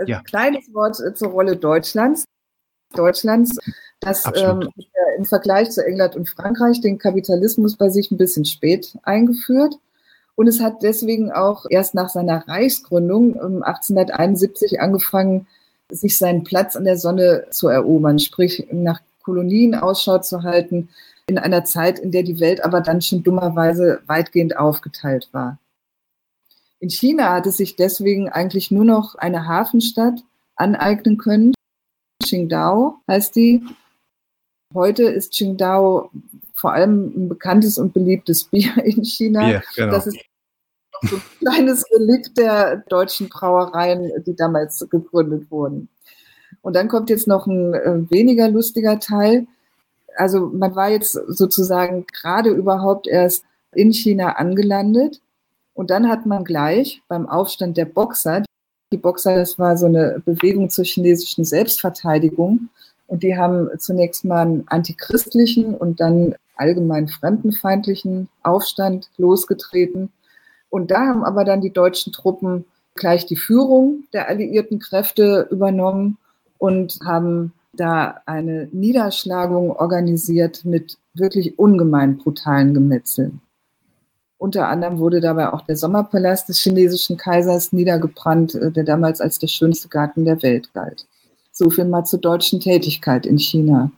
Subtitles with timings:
[0.00, 0.22] Ein ja.
[0.22, 2.24] kleines Wort zur Rolle Deutschlands.
[2.94, 3.56] Deutschlands,
[4.00, 4.68] das ähm,
[5.16, 9.76] im Vergleich zu England und Frankreich den Kapitalismus bei sich ein bisschen spät eingeführt.
[10.34, 15.46] Und es hat deswegen auch erst nach seiner Reichsgründung 1871 ähm, angefangen,
[15.90, 20.88] sich seinen Platz an der Sonne zu erobern, sprich nach Kolonien Ausschau zu halten,
[21.26, 25.58] in einer Zeit, in der die Welt aber dann schon dummerweise weitgehend aufgeteilt war.
[26.80, 30.24] In China hat es sich deswegen eigentlich nur noch eine Hafenstadt
[30.56, 31.52] aneignen können.
[32.22, 33.62] Qingdao heißt die.
[34.72, 36.10] Heute ist Qingdao
[36.54, 39.46] vor allem ein bekanntes und beliebtes Bier in China.
[39.46, 39.92] Bier, genau.
[39.92, 40.18] Das ist
[41.02, 45.88] so ein kleines Relikt der deutschen Brauereien, die damals gegründet wurden.
[46.62, 49.46] Und dann kommt jetzt noch ein äh, weniger lustiger Teil.
[50.16, 55.20] Also man war jetzt sozusagen gerade überhaupt erst in China angelandet
[55.80, 58.42] und dann hat man gleich beim Aufstand der Boxer,
[58.92, 62.68] die Boxer, das war so eine Bewegung zur chinesischen Selbstverteidigung
[63.06, 70.12] und die haben zunächst mal einen antichristlichen und dann allgemein fremdenfeindlichen Aufstand losgetreten
[70.68, 76.18] und da haben aber dann die deutschen Truppen gleich die Führung der alliierten Kräfte übernommen
[76.58, 83.40] und haben da eine Niederschlagung organisiert mit wirklich ungemein brutalen Gemetzeln.
[84.40, 89.38] Unter anderem wurde dabei auch der Sommerpalast des chinesischen Kaisers niedergebrannt, äh, der damals als
[89.38, 91.06] der schönste Garten der Welt galt.
[91.52, 93.90] So viel mal zur deutschen Tätigkeit in China.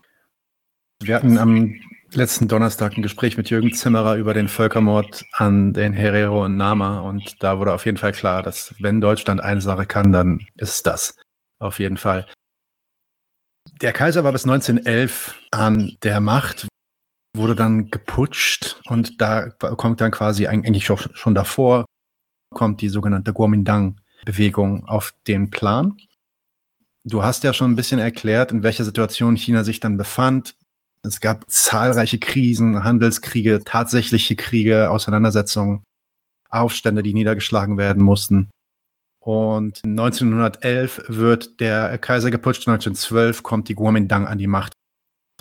[1.00, 1.76] Wir hatten am
[2.10, 7.02] letzten Donnerstag ein Gespräch mit Jürgen Zimmerer über den Völkermord an den Herero und Nama
[7.02, 10.70] und da wurde auf jeden Fall klar, dass wenn Deutschland eine Sache kann, dann ist
[10.70, 11.16] es das.
[11.60, 12.26] Auf jeden Fall.
[13.80, 16.66] Der Kaiser war bis 1911 an der Macht,
[17.34, 21.86] wurde dann geputscht und da kommt dann quasi eigentlich schon davor,
[22.52, 25.96] kommt die sogenannte Kuomintang-Bewegung auf den Plan.
[27.04, 30.54] Du hast ja schon ein bisschen erklärt, in welcher Situation China sich dann befand.
[31.02, 35.82] Es gab zahlreiche Krisen, Handelskriege, tatsächliche Kriege, Auseinandersetzungen,
[36.48, 38.50] Aufstände, die niedergeschlagen werden mussten.
[39.20, 44.74] Und 1911 wird der Kaiser geputscht, 1912 kommt die Kuomintang an die Macht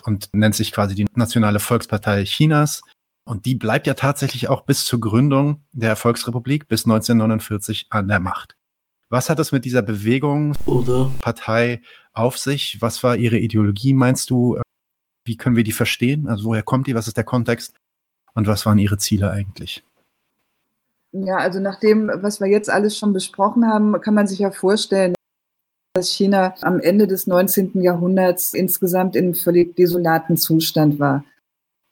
[0.04, 2.82] und nennt sich quasi die Nationale Volkspartei Chinas.
[3.24, 8.20] Und die bleibt ja tatsächlich auch bis zur Gründung der Volksrepublik bis 1949 an der
[8.20, 8.56] Macht.
[9.08, 11.82] Was hat es mit dieser Bewegung oder Partei
[12.12, 12.80] auf sich?
[12.80, 14.58] Was war ihre Ideologie, meinst du?
[15.24, 16.28] Wie können wir die verstehen?
[16.28, 16.94] Also woher kommt die?
[16.94, 17.76] Was ist der Kontext?
[18.34, 19.84] Und was waren ihre Ziele eigentlich?
[21.12, 24.50] Ja, also nach dem, was wir jetzt alles schon besprochen haben, kann man sich ja
[24.50, 25.14] vorstellen,
[25.94, 27.82] dass China am Ende des 19.
[27.82, 31.24] Jahrhunderts insgesamt in völlig desolaten Zustand war.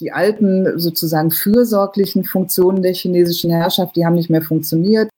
[0.01, 5.11] Die alten sozusagen fürsorglichen Funktionen der chinesischen Herrschaft, die haben nicht mehr funktioniert.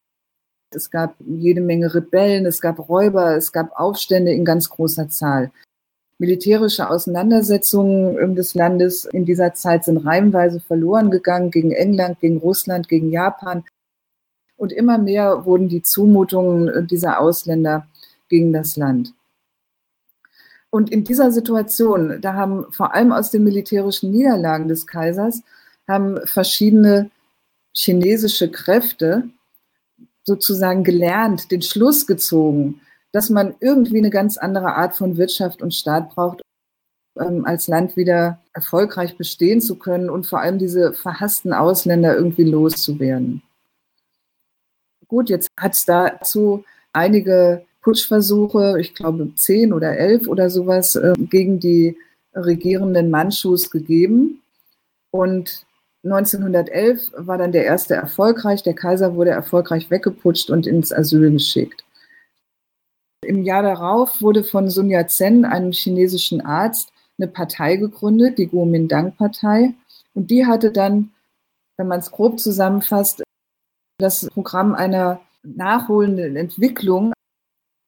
[0.75, 5.53] Es gab jede Menge Rebellen, es gab Räuber, es gab Aufstände in ganz großer Zahl.
[6.19, 12.89] Militärische Auseinandersetzungen des Landes in dieser Zeit sind reihenweise verloren gegangen gegen England, gegen Russland,
[12.89, 13.65] gegen Japan.
[14.57, 17.87] Und immer mehr wurden die Zumutungen dieser Ausländer
[18.33, 19.13] gegen das Land.
[20.71, 25.43] Und in dieser Situation, da haben vor allem aus den militärischen Niederlagen des Kaisers,
[25.87, 27.11] haben verschiedene
[27.75, 29.29] chinesische Kräfte
[30.25, 32.81] sozusagen gelernt, den Schluss gezogen,
[33.13, 36.41] dass man irgendwie eine ganz andere Art von Wirtschaft und Staat braucht,
[37.17, 42.45] um als Land wieder erfolgreich bestehen zu können und vor allem diese verhassten Ausländer irgendwie
[42.45, 43.43] loszuwerden.
[45.07, 51.13] Gut, jetzt hat es dazu einige Putschversuche, ich glaube zehn oder elf oder sowas, äh,
[51.19, 51.97] gegen die
[52.35, 54.41] regierenden Manchus gegeben.
[55.11, 55.67] Und
[56.05, 58.63] 1911 war dann der erste erfolgreich.
[58.63, 61.85] Der Kaiser wurde erfolgreich weggeputscht und ins Asyl geschickt.
[63.25, 69.75] Im Jahr darauf wurde von Sun Yat-sen, einem chinesischen Arzt, eine Partei gegründet, die Kuomintang-Partei.
[70.15, 71.13] Und die hatte dann,
[71.77, 73.23] wenn man es grob zusammenfasst,
[73.99, 77.13] das Programm einer nachholenden Entwicklung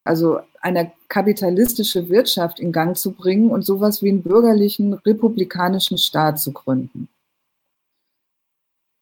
[0.05, 6.41] also eine kapitalistische Wirtschaft in Gang zu bringen und sowas wie einen bürgerlichen republikanischen Staat
[6.41, 7.09] zu gründen.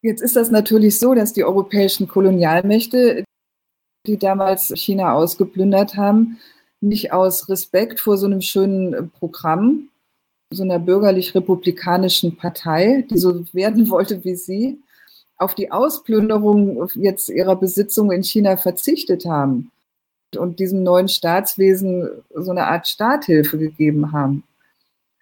[0.01, 3.23] Jetzt ist das natürlich so, dass die europäischen Kolonialmächte,
[4.05, 6.39] die damals China ausgeplündert haben,
[6.81, 9.89] nicht aus Respekt vor so einem schönen Programm,
[10.53, 14.81] so einer bürgerlich-republikanischen Partei, die so werden wollte wie sie,
[15.37, 19.71] auf die Ausplünderung jetzt ihrer Besitzung in China verzichtet haben
[20.37, 24.43] und diesem neuen Staatswesen so eine Art Starthilfe gegeben haben.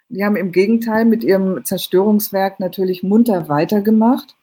[0.09, 4.35] Die haben im Gegenteil mit ihrem Zerstörungswerk natürlich munter weitergemacht.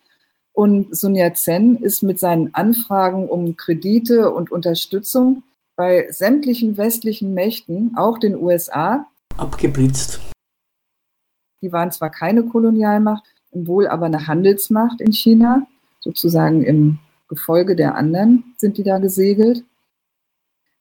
[0.53, 5.43] Und Sun Yat-sen ist mit seinen Anfragen um Kredite und Unterstützung
[5.77, 9.07] bei sämtlichen westlichen Mächten, auch den USA,
[9.37, 10.21] abgeblitzt.
[11.63, 15.67] Die waren zwar keine Kolonialmacht, wohl aber eine Handelsmacht in China,
[16.01, 16.99] sozusagen im
[17.29, 19.65] Gefolge der anderen sind die da gesegelt.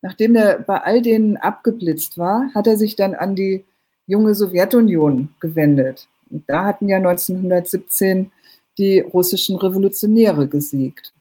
[0.02, 3.66] Nachdem er bei all denen abgeblitzt war, hat er sich dann an die
[4.06, 6.08] junge Sowjetunion gewendet.
[6.30, 8.32] Und da hatten ja 1917
[8.78, 11.14] die russischen Revolutionäre gesiegt.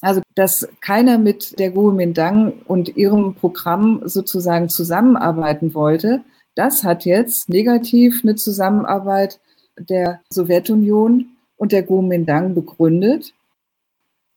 [0.00, 6.22] Also, dass keiner mit der Kuomintang und ihrem Programm sozusagen zusammenarbeiten wollte,
[6.54, 9.40] das hat jetzt negativ eine Zusammenarbeit
[9.78, 13.32] der Sowjetunion und der Kuomintang begründet.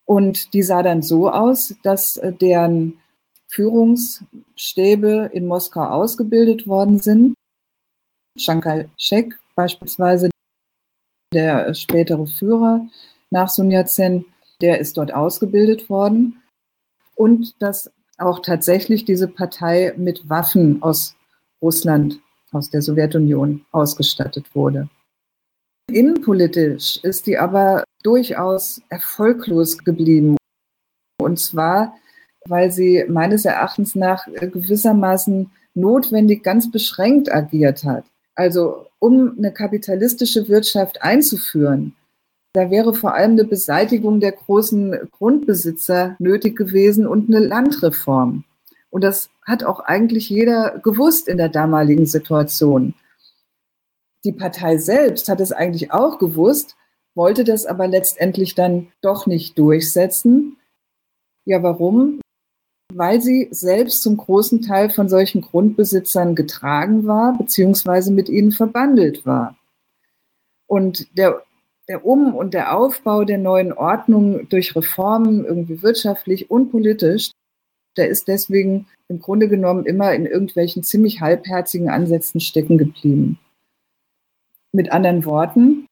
[0.06, 3.00] Und die sah dann so aus, dass deren
[3.56, 7.36] Führungsstäbe in Moskau ausgebildet worden sind.
[8.38, 10.30] Chiang Kai-shek beispielsweise,
[11.34, 12.86] der spätere Führer
[13.31, 14.25] nach Sun Yat-sen,
[14.62, 16.42] der ist dort ausgebildet worden
[17.16, 21.16] und dass auch tatsächlich diese Partei mit Waffen aus
[21.62, 22.19] Russland,
[22.51, 24.90] aus der Sowjetunion ausgestattet wurde.
[25.92, 30.38] Innenpolitisch ist die aber durchaus erfolglos geblieben.
[31.19, 31.96] Und zwar,
[32.48, 38.06] weil sie meines Erachtens nach gewissermaßen notwendig ganz beschränkt agiert hat.
[38.36, 41.96] Also um eine kapitalistische Wirtschaft einzuführen,
[42.54, 48.46] da wäre vor allem eine Beseitigung der großen Grundbesitzer nötig gewesen und eine Landreform.
[48.90, 52.94] Und das hat auch eigentlich jeder gewusst in der damaligen Situation.
[54.24, 56.78] Die Partei selbst hat es eigentlich auch gewusst,
[57.14, 60.56] wollte das aber letztendlich dann doch nicht durchsetzen.
[61.44, 62.22] Ja, warum?
[62.98, 69.26] Weil sie selbst zum großen Teil von solchen Grundbesitzern getragen war, beziehungsweise mit ihnen verbandelt
[69.26, 69.58] war.
[70.68, 71.44] Und der
[71.88, 77.32] der Um- und der Aufbau der neuen Ordnung durch Reformen, irgendwie wirtschaftlich und politisch,
[77.98, 83.40] der ist deswegen im Grunde genommen immer in irgendwelchen ziemlich halbherzigen Ansätzen stecken geblieben.
[84.72, 85.86] Mit anderen Worten,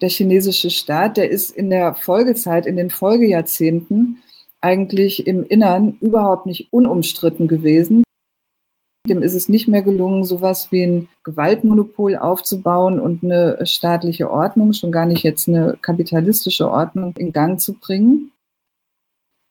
[0.00, 4.22] der chinesische Staat, der ist in der Folgezeit, in den Folgejahrzehnten
[4.60, 8.04] eigentlich im Innern überhaupt nicht unumstritten gewesen.
[9.08, 14.74] Dem ist es nicht mehr gelungen, sowas wie ein Gewaltmonopol aufzubauen und eine staatliche Ordnung,
[14.74, 18.32] schon gar nicht jetzt eine kapitalistische Ordnung in Gang zu bringen.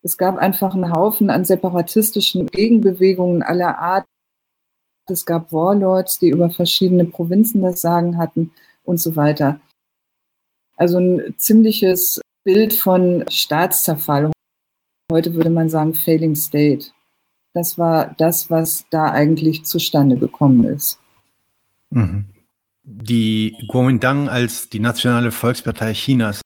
[0.02, 4.06] Es gab einfach einen Haufen an separatistischen Gegenbewegungen aller Art.
[5.10, 8.52] Es gab Warlords, die über verschiedene Provinzen das Sagen hatten
[8.84, 9.60] und so weiter.
[10.78, 14.32] Also ein ziemliches Bild von Staatszerfall.
[15.12, 16.92] Heute würde man sagen Failing State.
[17.54, 21.00] Das war das, was da eigentlich zustande gekommen ist.
[21.90, 22.26] Mhm.
[22.84, 26.42] Die Kuomintang als die nationale Volkspartei Chinas,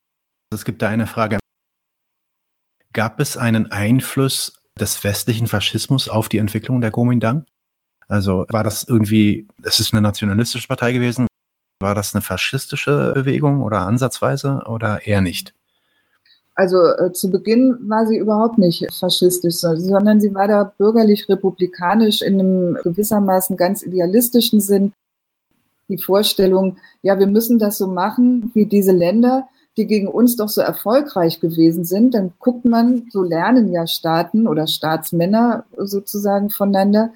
[0.54, 1.40] es gibt da eine Frage.
[2.94, 7.46] Gab es einen Einfluss des westlichen Faschismus auf die Entwicklung der Kuomintang?
[8.08, 11.28] Also war das irgendwie, es ist eine nationalistische Partei gewesen,
[11.82, 15.54] war das eine faschistische Bewegung oder ansatzweise oder eher nicht?
[16.56, 22.40] Also äh, zu Beginn war sie überhaupt nicht faschistisch, sondern sie war da bürgerlich-republikanisch in
[22.40, 24.94] einem gewissermaßen ganz idealistischen Sinn.
[25.90, 29.48] Die Vorstellung, ja, wir müssen das so machen wie diese Länder,
[29.78, 32.14] die gegen uns doch so erfolgreich gewesen sind.
[32.14, 37.14] Dann guckt man, so lernen ja Staaten oder Staatsmänner sozusagen voneinander.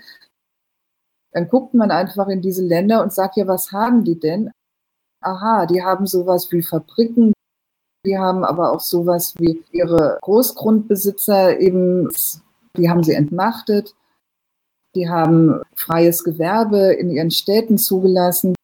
[1.32, 4.50] Dann guckt man einfach in diese Länder und sagt, ja, was haben die denn?
[5.22, 7.34] Aha, die haben sowas wie Fabriken,
[8.08, 12.08] die haben aber auch sowas wie ihre Großgrundbesitzer eben,
[12.78, 13.96] die haben sie entmachtet.
[14.96, 18.56] Die haben freies Gewerbe in ihren Städten zugelassen.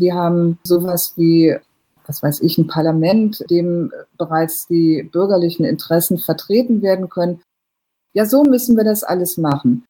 [0.00, 1.56] Die haben sowas wie,
[2.06, 7.40] was weiß ich, ein Parlament, dem bereits die bürgerlichen Interessen vertreten werden können.
[8.14, 9.84] Ja, so müssen wir das alles machen.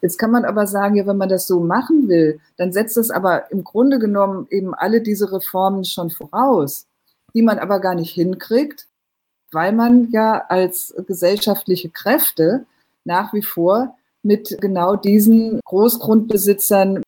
[0.00, 3.10] Jetzt kann man aber sagen, ja, wenn man das so machen will, dann setzt das
[3.10, 6.86] aber im Grunde genommen eben alle diese Reformen schon voraus
[7.34, 8.86] die man aber gar nicht hinkriegt,
[9.52, 12.66] weil man ja als gesellschaftliche Kräfte
[13.04, 17.02] nach wie vor mit genau diesen Großgrundbesitzern,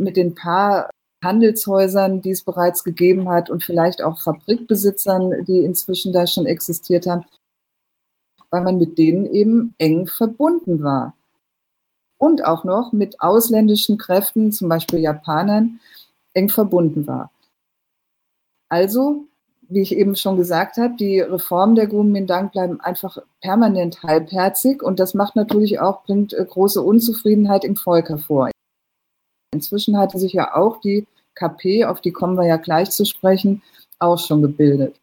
[0.00, 0.90] mit den paar
[1.24, 7.06] Handelshäusern, die es bereits gegeben hat und vielleicht auch Fabrikbesitzern, die inzwischen da schon existiert
[7.06, 7.24] haben,
[8.50, 11.14] weil man mit denen eben eng verbunden war.
[12.18, 15.80] Und auch noch mit ausländischen Kräften, zum Beispiel Japanern,
[16.34, 17.30] eng verbunden war.
[18.74, 19.28] Also,
[19.68, 24.98] wie ich eben schon gesagt habe, die Reformen der Kuomintang bleiben einfach permanent halbherzig und
[24.98, 28.50] das macht natürlich auch, bringt äh, große Unzufriedenheit im Volk hervor.
[29.52, 33.62] Inzwischen hatte sich ja auch die KP, auf die kommen wir ja gleich zu sprechen,
[34.00, 35.00] auch schon gebildet.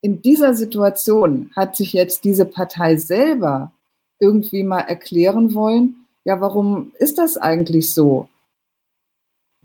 [0.00, 3.72] In dieser Situation hat sich jetzt diese Partei selber
[4.20, 8.28] irgendwie mal erklären wollen, ja, warum ist das eigentlich so?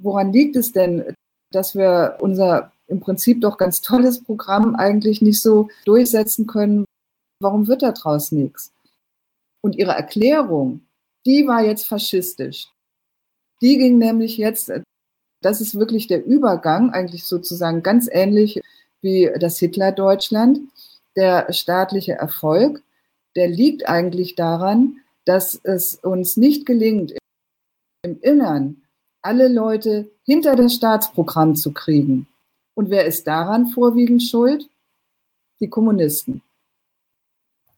[0.01, 1.13] Woran liegt es denn,
[1.55, 6.85] dass wir unser im Prinzip doch ganz tolles Programm eigentlich nicht so durchsetzen können?
[7.39, 8.71] Warum wird daraus nichts?
[9.61, 10.81] Und ihre Erklärung,
[11.25, 12.69] die war jetzt faschistisch.
[13.61, 14.71] Die ging nämlich jetzt,
[15.41, 18.61] das ist wirklich der Übergang, eigentlich sozusagen ganz ähnlich
[19.01, 20.59] wie das Hitler-Deutschland,
[21.15, 22.83] der staatliche Erfolg,
[23.35, 27.13] der liegt eigentlich daran, dass es uns nicht gelingt,
[28.03, 28.83] im Innern
[29.21, 32.27] alle Leute hinter das Staatsprogramm zu kriegen.
[32.75, 34.69] Und wer ist daran vorwiegend schuld?
[35.59, 36.43] Die Kommunisten.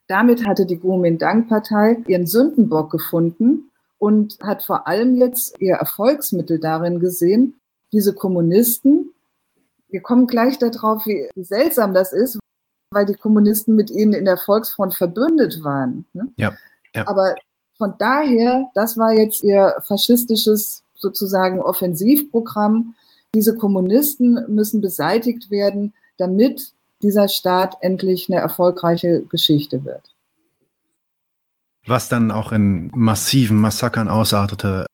[0.07, 6.99] Damit hatte die Kuomintang-Partei ihren Sündenbock gefunden und hat vor allem jetzt ihr Erfolgsmittel darin
[6.99, 7.59] gesehen,
[7.91, 9.13] diese Kommunisten,
[9.89, 12.39] wir kommen gleich darauf, wie seltsam das ist,
[12.91, 16.05] weil die Kommunisten mit ihnen in der Volksfront verbündet waren.
[16.13, 16.29] Ne?
[16.37, 16.53] Ja,
[16.95, 17.07] ja.
[17.07, 17.35] Aber
[17.77, 22.95] von daher, das war jetzt ihr faschistisches sozusagen Offensivprogramm.
[23.37, 30.15] Diese Kommunisten müssen beseitigt werden, damit dieser Staat endlich eine erfolgreiche Geschichte wird.
[31.85, 34.87] Was dann auch in massiven Massakern ausartete.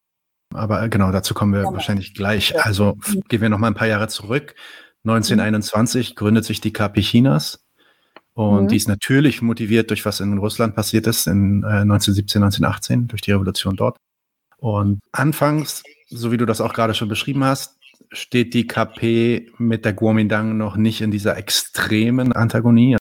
[0.53, 1.71] Aber genau, dazu kommen wir ja.
[1.71, 2.62] wahrscheinlich gleich.
[2.65, 2.97] Also
[3.29, 4.55] gehen wir noch mal ein paar Jahre zurück.
[5.05, 7.63] 1921 gründet sich die KP Chinas.
[8.33, 8.67] Und mhm.
[8.67, 13.21] die ist natürlich motiviert durch was in Russland passiert ist in äh, 1917, 1918, durch
[13.21, 13.95] die Revolution dort.
[14.57, 17.77] Und anfangs, so wie du das auch gerade schon beschrieben hast,
[18.13, 22.98] steht die KP mit der Kuomintang noch nicht in dieser extremen Antagonie.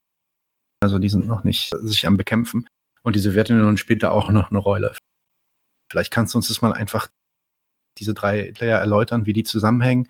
[0.82, 2.66] Also die sind noch nicht sich am Bekämpfen.
[3.02, 4.94] Und die Sowjetunion spielt da auch noch eine Rolle.
[5.90, 7.08] Vielleicht kannst du uns das mal einfach
[7.98, 10.08] diese drei Player erläutern, wie die zusammenhängen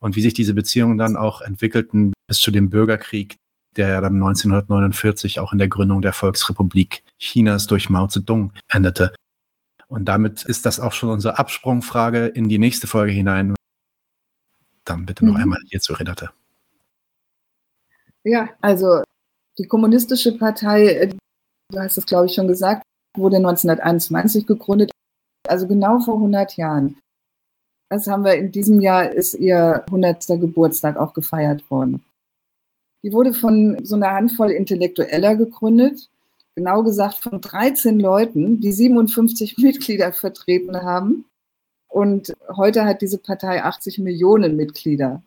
[0.00, 3.36] und wie sich diese Beziehungen dann auch entwickelten bis zu dem Bürgerkrieg,
[3.76, 9.14] der ja dann 1949 auch in der Gründung der Volksrepublik Chinas durch Mao Zedong endete.
[9.88, 13.55] Und damit ist das auch schon unsere Absprungfrage in die nächste Folge hinein.
[14.86, 15.40] Dann bitte noch mhm.
[15.40, 16.30] einmal hierzu, Renate.
[18.24, 19.02] Ja, also
[19.58, 21.08] die Kommunistische Partei, äh,
[21.70, 22.82] du hast es, glaube ich, schon gesagt,
[23.16, 24.90] wurde 1921 gegründet,
[25.46, 26.98] also genau vor 100 Jahren.
[27.88, 30.26] Das haben wir in diesem Jahr, ist ihr 100.
[30.40, 32.04] Geburtstag auch gefeiert worden.
[33.04, 36.10] Die wurde von so einer Handvoll Intellektueller gegründet,
[36.56, 41.24] genau gesagt von 13 Leuten, die 57 Mitglieder vertreten haben.
[41.96, 45.22] Und heute hat diese Partei 80 Millionen Mitglieder.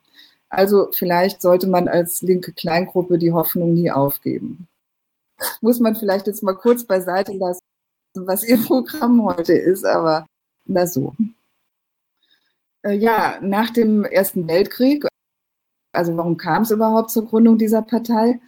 [0.50, 4.68] Also vielleicht sollte man als linke Kleingruppe die Hoffnung nie aufgeben.
[5.62, 7.62] Muss man vielleicht jetzt mal kurz beiseite lassen,
[8.14, 10.28] was ihr Programm heute ist, aber
[10.66, 11.16] na so.
[12.84, 15.08] Äh, ja, nach dem Ersten Weltkrieg
[15.92, 18.40] also warum kam es überhaupt zur Gründung dieser Partei?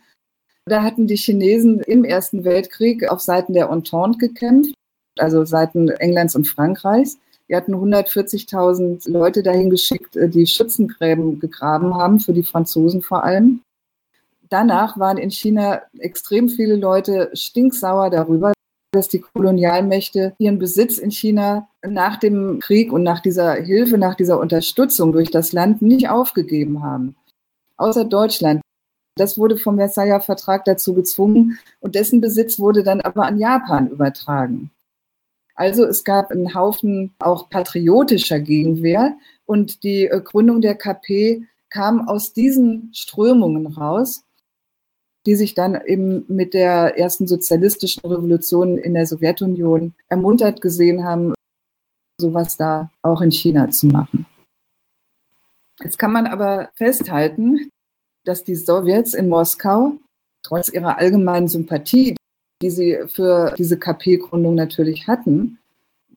[0.66, 4.76] Da hatten die Chinesen im Ersten Weltkrieg auf Seiten der Entente gekämpft,
[5.18, 7.18] also Seiten Englands und Frankreichs.
[7.52, 13.24] Die hatten 140.000 Leute dahin geschickt, äh, die Schützengräben gegraben haben, für die Franzosen vor
[13.24, 13.62] allem.
[14.50, 18.54] Danach waren in China extrem viele Leute stinksauer darüber,
[18.94, 24.16] dass die Kolonialmächte ihren Besitz in China nach dem Krieg und nach dieser Hilfe, nach
[24.16, 27.16] dieser Unterstützung durch das Land nicht aufgegeben haben
[27.82, 28.62] außer Deutschland.
[29.18, 33.90] Das wurde vom Versailler Vertrag dazu gezwungen und dessen Besitz wurde dann aber an Japan
[33.90, 34.72] übertragen.
[35.62, 39.16] Also es gab einen Haufen auch patriotischer Gegenwehr
[39.46, 44.24] und die äh, Gründung der KP kam aus diesen Strömungen raus,
[45.28, 51.36] die sich dann eben mit der ersten sozialistischen Revolution in der Sowjetunion ermuntert gesehen haben,
[52.20, 54.26] sowas da auch in China zu machen.
[55.80, 57.70] Jetzt kann man aber festhalten,
[58.26, 59.94] dass die Sowjets in Moskau
[60.42, 62.16] trotz ihrer allgemeinen Sympathie,
[62.62, 65.58] die sie für diese KP-Gründung natürlich hatten,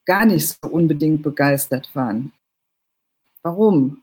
[0.04, 2.32] gar nicht so unbedingt begeistert waren.
[3.42, 4.02] Warum?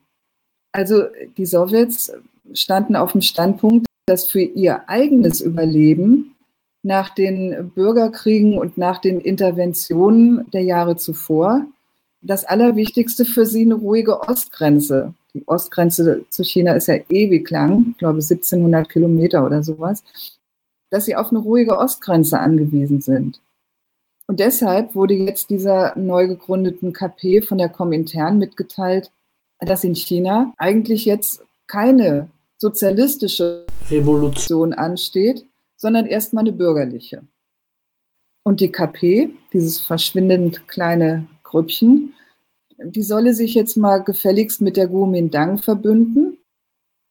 [0.72, 1.04] Also
[1.38, 2.12] die Sowjets
[2.54, 6.36] standen auf dem Standpunkt, dass für ihr eigenes Überleben
[6.84, 11.66] nach den Bürgerkriegen und nach den Interventionen der Jahre zuvor
[12.24, 17.88] das Allerwichtigste für sie eine ruhige Ostgrenze die Ostgrenze zu China ist ja ewig lang,
[17.92, 20.04] ich glaube 1700 Kilometer oder sowas,
[20.92, 23.42] dass sie auf eine ruhige Ostgrenze angewiesen sind.
[24.28, 29.12] Und deshalb wurde jetzt dieser neu gegründeten KP von der Komintern mitgeteilt,
[29.60, 35.46] dass in China eigentlich jetzt keine sozialistische Revolution ansteht,
[35.76, 37.24] sondern erstmal eine bürgerliche.
[38.44, 42.14] Und die KP, dieses verschwindend kleine Grüppchen,
[42.84, 46.38] die solle sich jetzt mal gefälligst mit der Kuomintang verbünden,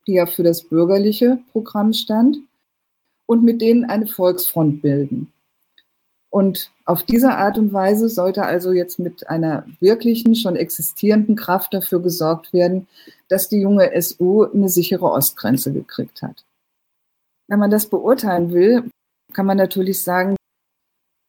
[0.06, 2.38] die ja für das bürgerliche Programm stand,
[3.30, 5.32] und mit denen eine Volksfront bilden.
[6.30, 11.72] Und auf diese Art und Weise sollte also jetzt mit einer wirklichen, schon existierenden Kraft
[11.72, 12.88] dafür gesorgt werden,
[13.28, 16.44] dass die junge SU eine sichere Ostgrenze gekriegt hat.
[17.46, 18.90] Wenn man das beurteilen will,
[19.32, 20.34] kann man natürlich sagen,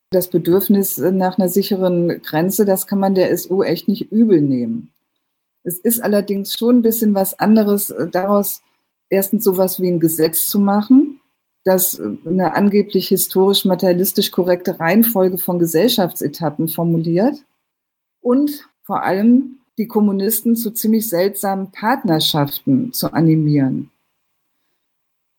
[0.10, 4.91] das Bedürfnis nach einer sicheren Grenze, das kann man der SU echt nicht übel nehmen.
[5.63, 8.63] Es ist allerdings schon ein bisschen was anderes, daraus
[9.10, 11.21] erstens sowas wie ein Gesetz zu machen,
[11.63, 17.36] das eine angeblich historisch materialistisch korrekte Reihenfolge von Gesellschaftsetappen formuliert
[18.22, 23.91] und vor allem die Kommunisten zu ziemlich seltsamen Partnerschaften zu animieren.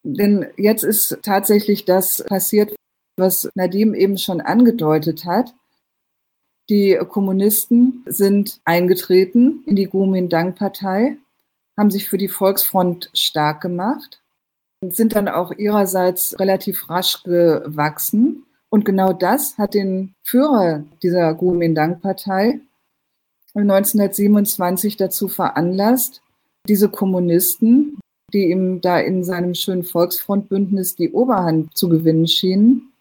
[0.05, 2.75] Denn jetzt ist tatsächlich das passiert,
[3.17, 5.55] was Nadim eben schon angedeutet hat.
[6.71, 11.19] Die Kommunisten sind eingetreten in die Kuomintang-Partei,
[11.76, 14.22] haben sich für die Volksfront stark gemacht
[14.91, 18.45] sind dann auch ihrerseits relativ rasch gewachsen.
[18.69, 22.61] Und genau das hat den Führer dieser Kuomintang-Partei
[23.55, 26.23] 1927 dazu veranlasst,
[26.67, 27.99] diese Kommunisten,
[28.33, 32.93] die ihm da in seinem schönen Volksfrontbündnis die Oberhand zu gewinnen schienen,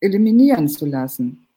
[0.00, 1.48] eliminieren zu lassen.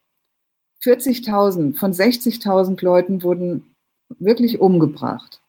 [0.84, 3.76] 40.000 von 60.000 Leuten wurden
[4.18, 5.40] wirklich umgebracht.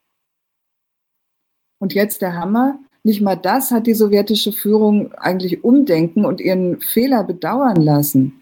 [1.79, 2.77] Und jetzt der Hammer.
[3.03, 8.41] Nicht mal das hat die sowjetische Führung eigentlich umdenken und ihren Fehler bedauern lassen.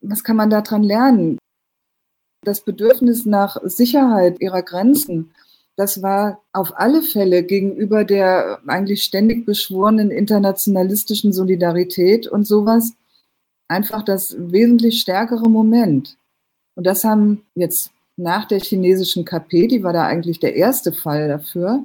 [0.00, 1.38] Was kann man daran lernen?
[2.42, 5.32] Das Bedürfnis nach Sicherheit ihrer Grenzen,
[5.76, 12.92] das war auf alle Fälle gegenüber der eigentlich ständig beschworenen internationalistischen Solidarität und sowas
[13.68, 16.16] einfach das wesentlich stärkere Moment.
[16.74, 21.28] Und das haben jetzt nach der chinesischen KP, die war da eigentlich der erste Fall
[21.28, 21.84] dafür,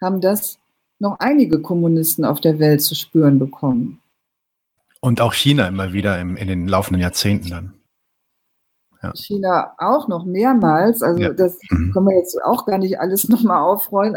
[0.00, 0.57] haben das
[0.98, 4.00] noch einige Kommunisten auf der Welt zu spüren bekommen.
[5.00, 7.74] Und auch China immer wieder im, in den laufenden Jahrzehnten dann.
[9.02, 9.12] Ja.
[9.14, 11.02] China auch noch mehrmals.
[11.02, 11.32] Also ja.
[11.32, 11.92] das mhm.
[11.92, 14.16] können wir jetzt auch gar nicht alles nochmal aufrollen.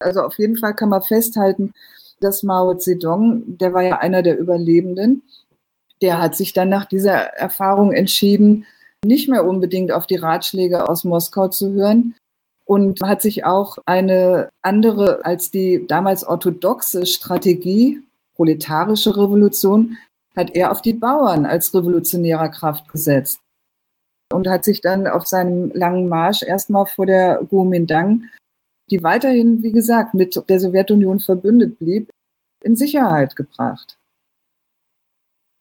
[0.00, 1.72] Also auf jeden Fall kann man festhalten,
[2.20, 5.22] dass Mao Zedong, der war ja einer der Überlebenden,
[6.02, 8.66] der hat sich dann nach dieser Erfahrung entschieden,
[9.04, 12.14] nicht mehr unbedingt auf die Ratschläge aus Moskau zu hören
[12.68, 18.02] und hat sich auch eine andere als die damals orthodoxe Strategie,
[18.36, 19.96] proletarische Revolution,
[20.36, 23.40] hat er auf die Bauern als revolutionärer Kraft gesetzt
[24.32, 28.24] und hat sich dann auf seinem langen Marsch erstmal vor der Kuomintang,
[28.90, 32.10] die weiterhin, wie gesagt, mit der Sowjetunion verbündet blieb,
[32.62, 33.96] in Sicherheit gebracht.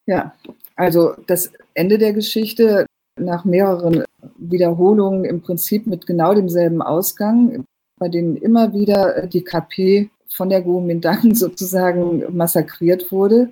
[0.06, 0.36] Ja,
[0.76, 2.86] also das Ende der Geschichte
[3.18, 4.04] nach mehreren
[4.38, 7.66] Wiederholungen im Prinzip mit genau demselben Ausgang,
[8.00, 13.50] bei denen immer wieder die KP von der Kuomintang sozusagen massakriert wurde.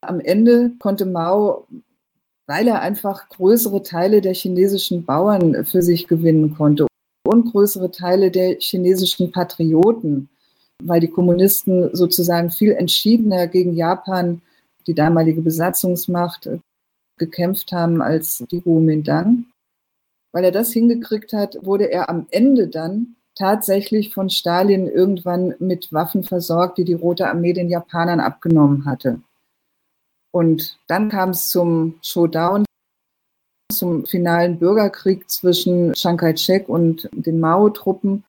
[0.00, 1.66] Am Ende konnte Mao
[2.46, 6.86] weil er einfach größere Teile der chinesischen Bauern für sich gewinnen konnte
[7.26, 10.28] und größere Teile der chinesischen Patrioten,
[10.82, 14.42] weil die Kommunisten sozusagen viel entschiedener gegen Japan,
[14.86, 16.50] die damalige Besatzungsmacht,
[17.18, 19.46] gekämpft haben als die Kuomintang.
[20.32, 25.92] Weil er das hingekriegt hat, wurde er am Ende dann tatsächlich von Stalin irgendwann mit
[25.92, 29.20] Waffen versorgt, die die Rote Armee den Japanern abgenommen hatte.
[30.32, 32.64] Und dann kam es zum Showdown,
[33.72, 38.24] zum finalen Bürgerkrieg zwischen Chiang Kai-shek und den Mao-Truppen.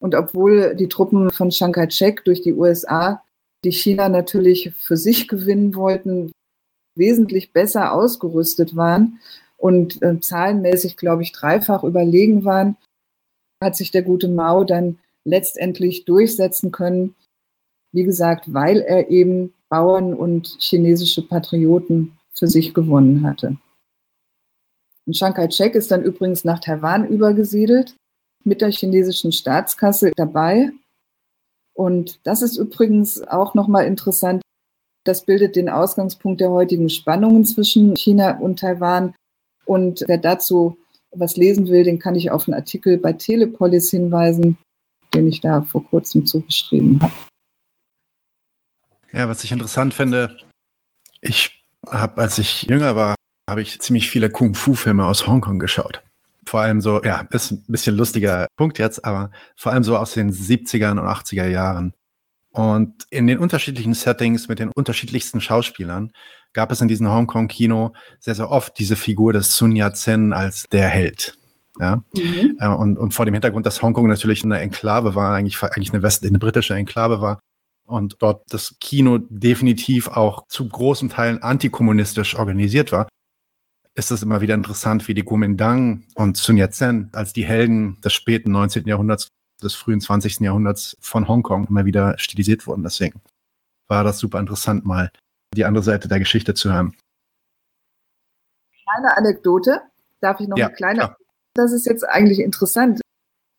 [0.00, 3.22] Und obwohl die Truppen von Chiang Kai-shek durch die USA
[3.64, 6.32] die China natürlich für sich gewinnen wollten,
[6.94, 9.20] wesentlich besser ausgerüstet waren
[9.56, 12.76] und äh, zahlenmäßig, glaube ich, dreifach überlegen waren,
[13.62, 17.14] hat sich der gute Mao dann letztendlich durchsetzen können.
[17.92, 23.56] Wie gesagt, weil er eben Bauern und chinesische Patrioten für sich gewonnen hatte.
[25.06, 27.96] Und Chiang Kai-shek ist dann übrigens nach Taiwan übergesiedelt,
[28.44, 30.70] mit der chinesischen Staatskasse dabei.
[31.74, 34.42] Und das ist übrigens auch nochmal interessant.
[35.04, 39.14] Das bildet den Ausgangspunkt der heutigen Spannungen zwischen China und Taiwan.
[39.66, 40.78] Und wer dazu
[41.10, 44.56] was lesen will, den kann ich auf einen Artikel bei Telepolis hinweisen,
[45.14, 47.12] den ich da vor kurzem zugeschrieben habe.
[49.12, 50.36] Ja, was ich interessant finde,
[51.20, 53.14] ich habe, als ich jünger war,
[53.48, 56.02] habe ich ziemlich viele Kung-Fu-Filme aus Hongkong geschaut.
[56.46, 60.14] Vor allem so, ja, ist ein bisschen lustiger Punkt jetzt, aber vor allem so aus
[60.14, 61.94] den 70er und 80er Jahren.
[62.54, 66.12] Und in den unterschiedlichen Settings mit den unterschiedlichsten Schauspielern
[66.52, 70.88] gab es in diesem Hongkong-Kino sehr, sehr oft diese Figur des Sun Yat-sen als der
[70.88, 71.36] Held.
[71.80, 72.04] Ja?
[72.14, 72.56] Mhm.
[72.60, 76.04] Äh, und, und vor dem Hintergrund, dass Hongkong natürlich eine Enklave war, eigentlich, eigentlich eine,
[76.04, 77.40] West eine britische Enklave war,
[77.86, 83.08] und dort das Kino definitiv auch zu großen Teilen antikommunistisch organisiert war,
[83.94, 88.12] ist es immer wieder interessant, wie die Kuomintang und Sun Yat-sen als die Helden des
[88.12, 88.86] späten 19.
[88.86, 89.28] Jahrhunderts,
[89.64, 90.40] des frühen 20.
[90.40, 92.82] Jahrhunderts von Hongkong immer wieder stilisiert wurden.
[92.82, 93.20] Deswegen
[93.88, 95.10] war das super interessant, mal
[95.54, 96.96] die andere Seite der Geschichte zu hören.
[98.84, 99.80] Kleine Anekdote,
[100.20, 100.98] darf ich noch ja, eine kleine?
[100.98, 101.16] Klar.
[101.54, 103.00] Das ist jetzt eigentlich interessant.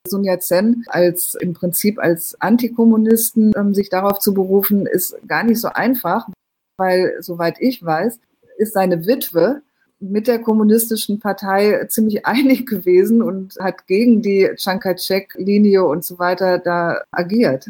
[0.08, 5.60] Sun Yat-sen als im Prinzip als Antikommunisten ähm, sich darauf zu berufen, ist gar nicht
[5.60, 6.30] so einfach,
[6.78, 8.20] weil soweit ich weiß,
[8.58, 9.64] ist seine Witwe
[10.12, 16.20] mit der kommunistischen Partei ziemlich einig gewesen und hat gegen die Chiang Kai-shek-Linie und so
[16.20, 17.68] weiter da agiert.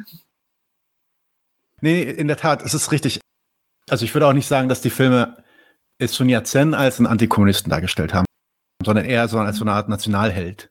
[1.81, 3.19] Nee, in der Tat, es ist richtig.
[3.89, 5.37] Also ich würde auch nicht sagen, dass die Filme
[6.01, 8.25] Sun Yat-sen als einen Antikommunisten dargestellt haben,
[8.83, 10.69] sondern eher so als so eine Art Nationalheld.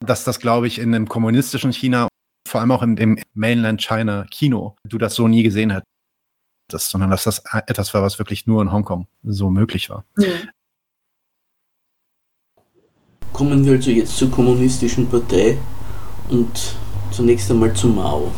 [0.00, 2.08] Dass das, glaube ich, in einem kommunistischen China,
[2.48, 7.10] vor allem auch im, im Mainland China Kino, du das so nie gesehen hättest, sondern
[7.10, 10.04] dass das etwas war, was wirklich nur in Hongkong so möglich war.
[10.16, 10.48] Mhm.
[13.32, 15.56] Kommen wir also jetzt zur kommunistischen Partei
[16.28, 16.76] und
[17.10, 18.30] zunächst einmal zu Mao.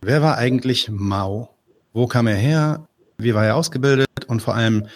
[0.00, 1.48] Wer war eigentlich Mao?
[1.92, 2.86] Wo kam er her?
[3.18, 4.08] Wie war er ausgebildet?
[4.28, 4.86] Und vor allem,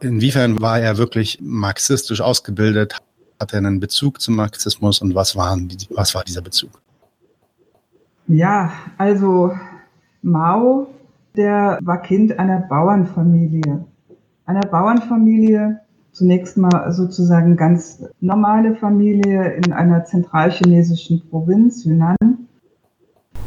[0.00, 2.96] inwiefern war er wirklich marxistisch ausgebildet?
[3.40, 6.80] Hat er einen Bezug zum Marxismus und was, waren was war dieser Bezug?
[8.28, 9.52] Ja, also
[10.22, 10.86] Mao,
[11.36, 13.84] der war Kind einer Bauernfamilie.
[14.46, 15.80] Einer Bauernfamilie,
[16.12, 22.16] zunächst mal sozusagen ganz normale Familie in einer zentralchinesischen Provinz, Yunnan.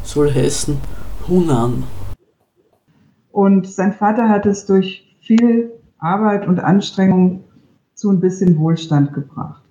[0.02, 0.76] Soll heißen
[1.28, 1.84] Hunan.
[3.32, 7.44] Und sein Vater hat es durch viel Arbeit und Anstrengung
[7.94, 9.62] zu ein bisschen Wohlstand gebracht.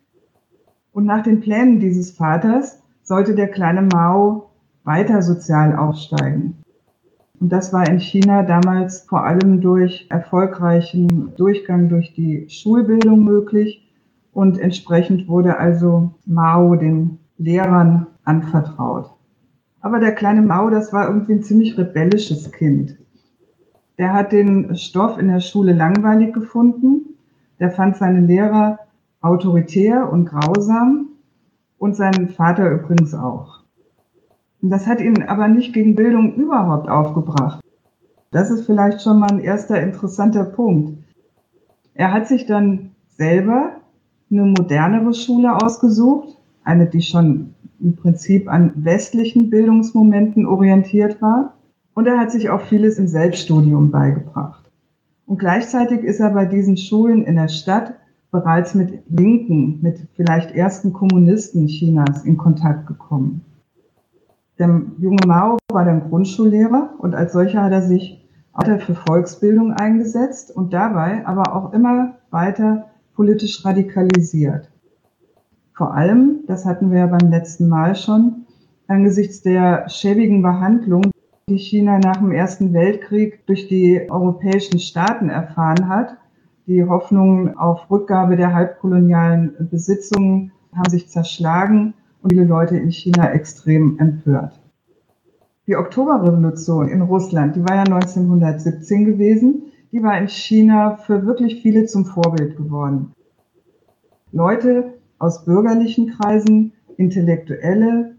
[0.91, 4.49] Und nach den Plänen dieses Vaters sollte der kleine Mao
[4.83, 6.62] weiter sozial aufsteigen.
[7.43, 13.85] Und das war in China damals vor allem durch erfolgreichen Durchgang durch die Schulbildung möglich.
[14.31, 19.11] Und entsprechend wurde also Mao den Lehrern anvertraut.
[19.81, 22.95] Aber der kleine Mao, das war irgendwie ein ziemlich rebellisches Kind.
[23.97, 27.17] Der hat den Stoff in der Schule langweilig gefunden.
[27.59, 28.79] Der fand seine Lehrer
[29.19, 31.09] autoritär und grausam
[31.77, 33.62] und seinen Vater übrigens auch.
[34.65, 37.59] Das hat ihn aber nicht gegen Bildung überhaupt aufgebracht.
[38.31, 41.03] Das ist vielleicht schon mal ein erster interessanter Punkt.
[41.93, 43.71] Er hat sich dann selber
[44.31, 51.55] eine modernere Schule ausgesucht, eine, die schon im Prinzip an westlichen Bildungsmomenten orientiert war.
[51.93, 54.63] Und er hat sich auch vieles im Selbststudium beigebracht.
[55.25, 57.95] Und gleichzeitig ist er bei diesen Schulen in der Stadt
[58.31, 63.41] bereits mit Linken, mit vielleicht ersten Kommunisten Chinas in Kontakt gekommen.
[64.59, 69.73] Der junge Mao war dann Grundschullehrer und als solcher hat er sich weiter für Volksbildung
[69.73, 74.69] eingesetzt und dabei aber auch immer weiter politisch radikalisiert.
[75.75, 78.45] Vor allem, das hatten wir ja beim letzten Mal schon,
[78.87, 81.11] angesichts der schäbigen Behandlung,
[81.49, 86.15] die China nach dem Ersten Weltkrieg durch die europäischen Staaten erfahren hat.
[86.67, 91.95] Die Hoffnungen auf Rückgabe der halbkolonialen Besitzungen haben sich zerschlagen
[92.27, 94.59] viele Leute in China extrem empört.
[95.67, 101.61] Die Oktoberrevolution in Russland, die war ja 1917 gewesen, die war in China für wirklich
[101.61, 103.13] viele zum Vorbild geworden.
[104.31, 108.15] Leute aus bürgerlichen Kreisen, Intellektuelle,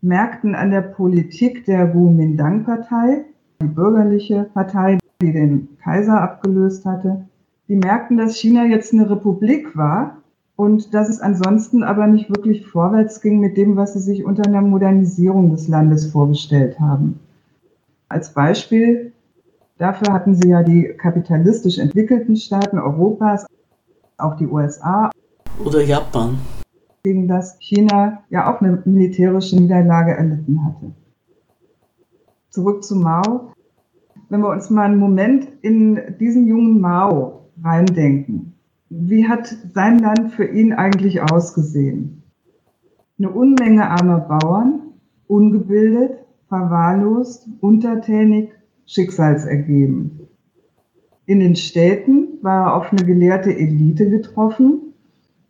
[0.00, 3.24] merkten an der Politik der Kuomintang-Partei,
[3.60, 7.26] die bürgerliche Partei, die den Kaiser abgelöst hatte,
[7.68, 10.18] die merkten, dass China jetzt eine Republik war
[10.58, 14.44] und dass es ansonsten aber nicht wirklich vorwärts ging mit dem, was sie sich unter
[14.44, 17.20] einer Modernisierung des Landes vorgestellt haben.
[18.08, 19.12] Als Beispiel
[19.78, 23.46] dafür hatten sie ja die kapitalistisch entwickelten Staaten Europas,
[24.16, 25.10] auch die USA.
[25.64, 26.38] Oder Japan.
[27.04, 30.90] Gegen das China ja auch eine militärische Niederlage erlitten hatte.
[32.50, 33.52] Zurück zu Mao.
[34.28, 38.57] Wenn wir uns mal einen Moment in diesen jungen Mao reindenken,
[38.90, 42.22] wie hat sein Land für ihn eigentlich ausgesehen?
[43.18, 44.80] Eine Unmenge armer Bauern,
[45.26, 48.50] ungebildet, verwahrlost, untertänig,
[48.86, 50.20] schicksalsergeben.
[51.26, 54.94] In den Städten war er auf eine gelehrte Elite getroffen,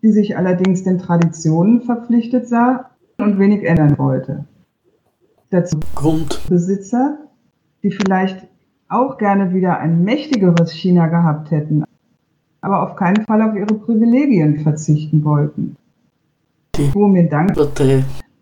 [0.03, 4.47] die sich allerdings den Traditionen verpflichtet sah und wenig ändern wollte.
[5.51, 7.19] Dazu Grundbesitzer,
[7.83, 8.49] die vielleicht
[8.89, 11.85] auch gerne wieder ein mächtigeres China gehabt hätten,
[12.61, 15.77] aber auf keinen Fall auf ihre Privilegien verzichten wollten.
[16.77, 17.53] Die Kuomintang,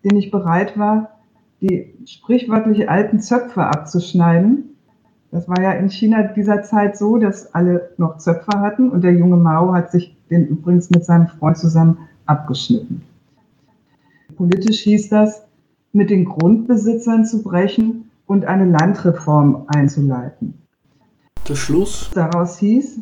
[0.05, 1.21] den ich bereit war,
[1.61, 4.77] die sprichwörtlich alten Zöpfe abzuschneiden,
[5.31, 9.13] Das war ja in China dieser Zeit so, dass alle noch Zöpfer hatten und der
[9.13, 13.03] junge Mao hat sich den übrigens mit seinem Freund zusammen abgeschnitten.
[14.37, 15.47] Politisch hieß das,
[15.93, 20.55] mit den Grundbesitzern zu brechen und eine Landreform einzuleiten.
[21.49, 23.01] Der Schluss daraus hieß,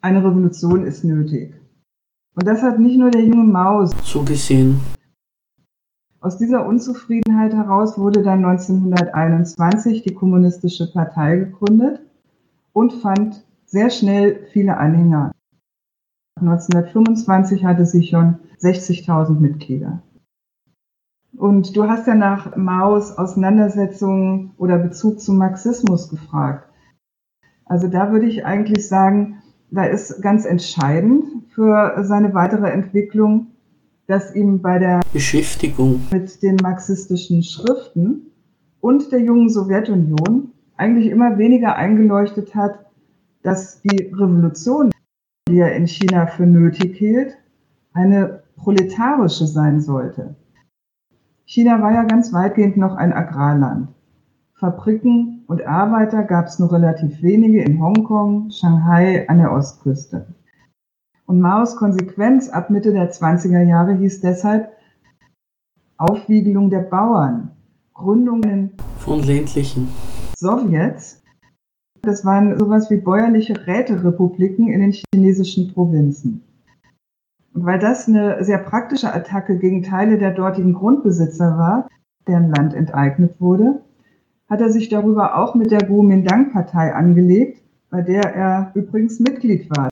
[0.00, 1.54] eine Revolution ist nötig.
[2.34, 4.80] Und das hat nicht nur der junge Mao so gesehen.
[6.20, 12.00] Aus dieser Unzufriedenheit heraus wurde dann 1921 die Kommunistische Partei gegründet
[12.72, 15.32] und fand sehr schnell viele Anhänger.
[16.40, 20.02] 1925 hatte sie schon 60.000 Mitglieder.
[21.36, 26.68] Und du hast ja nach Maos Auseinandersetzungen oder Bezug zum Marxismus gefragt.
[27.64, 29.37] Also da würde ich eigentlich sagen,
[29.70, 33.48] da ist ganz entscheidend für seine weitere Entwicklung,
[34.06, 38.32] dass ihm bei der Beschäftigung mit den marxistischen Schriften
[38.80, 42.86] und der jungen Sowjetunion eigentlich immer weniger eingeleuchtet hat,
[43.42, 44.90] dass die Revolution,
[45.48, 47.36] die er in China für nötig hielt,
[47.92, 50.36] eine proletarische sein sollte.
[51.44, 53.88] China war ja ganz weitgehend noch ein Agrarland.
[54.54, 60.26] Fabriken und Arbeiter gab es nur relativ wenige in Hongkong, Shanghai an der Ostküste.
[61.26, 64.70] Und Maos Konsequenz ab Mitte der 20er Jahre hieß deshalb
[65.96, 67.50] Aufwiegelung der Bauern,
[67.94, 69.88] Gründungen von ländlichen
[70.36, 71.22] Sowjets.
[72.02, 76.42] Das waren sowas wie bäuerliche Räterepubliken in den chinesischen Provinzen.
[77.54, 81.88] Und weil das eine sehr praktische Attacke gegen Teile der dortigen Grundbesitzer war,
[82.26, 83.80] deren Land enteignet wurde,
[84.48, 89.88] hat er sich darüber auch mit der Kuomintang-Partei angelegt, bei der er übrigens Mitglied war.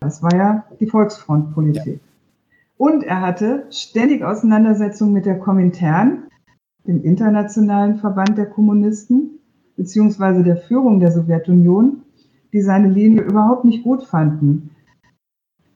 [0.00, 2.00] Das war ja die Volksfrontpolitik.
[2.76, 6.24] Und er hatte ständig Auseinandersetzungen mit der Komintern,
[6.86, 9.38] dem internationalen Verband der Kommunisten,
[9.76, 12.02] beziehungsweise der Führung der Sowjetunion,
[12.52, 14.70] die seine Linie überhaupt nicht gut fanden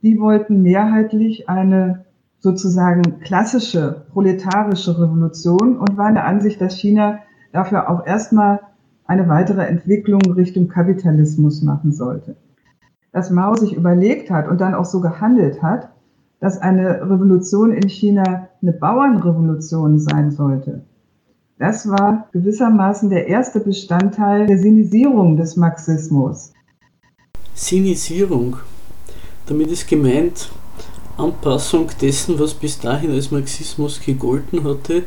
[0.05, 2.05] die wollten mehrheitlich eine
[2.39, 7.21] sozusagen klassische proletarische Revolution und waren der Ansicht, dass China
[7.55, 8.61] dafür auch erstmal
[9.07, 12.37] eine weitere Entwicklung Richtung Kapitalismus machen sollte.
[13.13, 15.89] Dass Mao sich überlegt hat und dann auch so gehandelt hat,
[16.41, 20.83] dass eine Revolution in China eine Bauernrevolution sein sollte.
[21.59, 26.53] Das war gewissermaßen der erste Bestandteil der Sinisierung des Marxismus.
[27.55, 28.57] Sinisierung.
[29.47, 30.51] Damit ist gemeint
[31.17, 35.05] Anpassung dessen, was bis dahin als Marxismus gegolten hatte,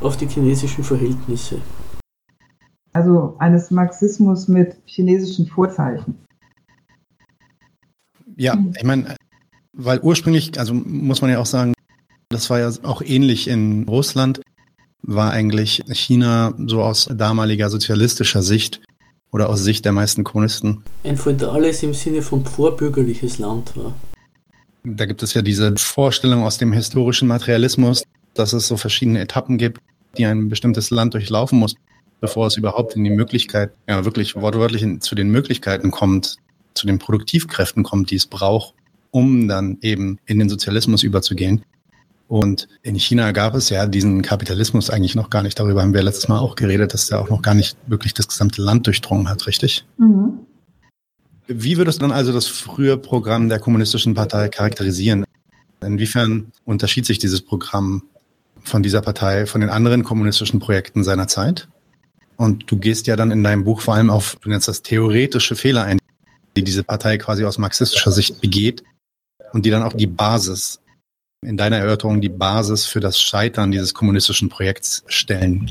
[0.00, 1.60] auf die chinesischen Verhältnisse.
[2.92, 6.16] Also eines Marxismus mit chinesischen Vorzeichen.
[8.36, 9.16] Ja, ich meine,
[9.72, 11.74] weil ursprünglich, also muss man ja auch sagen,
[12.28, 14.40] das war ja auch ähnlich in Russland,
[15.02, 18.80] war eigentlich China so aus damaliger sozialistischer Sicht
[19.32, 20.84] oder aus Sicht der meisten Kommunisten.
[21.02, 23.94] Ein feudales im Sinne von vorbürgerliches Land war.
[24.84, 28.04] Da gibt es ja diese Vorstellung aus dem historischen Materialismus,
[28.34, 29.80] dass es so verschiedene Etappen gibt,
[30.16, 31.74] die ein bestimmtes Land durchlaufen muss,
[32.20, 36.36] bevor es überhaupt in die Möglichkeit, ja wirklich wortwörtlich in, zu den Möglichkeiten kommt,
[36.74, 38.74] zu den Produktivkräften kommt, die es braucht,
[39.10, 41.64] um dann eben in den Sozialismus überzugehen.
[42.26, 45.58] Und in China gab es ja diesen Kapitalismus eigentlich noch gar nicht.
[45.58, 48.28] Darüber haben wir letztes Mal auch geredet, dass der auch noch gar nicht wirklich das
[48.28, 49.84] gesamte Land durchdrungen hat, richtig?
[49.98, 50.40] Mhm.
[51.46, 55.26] Wie würdest du dann also das frühe Programm der Kommunistischen Partei charakterisieren?
[55.82, 58.04] Inwiefern unterschied sich dieses Programm
[58.64, 61.68] von dieser Partei von den anderen kommunistischen Projekten seiner Zeit?
[62.36, 65.54] Und du gehst ja dann in deinem Buch vor allem auf, du nennst das theoretische
[65.54, 65.98] Fehler ein,
[66.56, 68.82] die diese Partei quasi aus marxistischer Sicht begeht
[69.52, 70.80] und die dann auch die Basis
[71.44, 75.70] in deiner Erörterung die Basis für das Scheitern dieses kommunistischen Projekts stellen.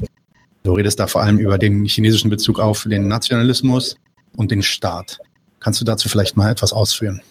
[0.64, 3.98] Du redest da vor allem über den chinesischen Bezug auf den Nationalismus
[4.38, 5.20] und den Staat.
[5.60, 7.22] Kannst du dazu vielleicht mal etwas ausführen?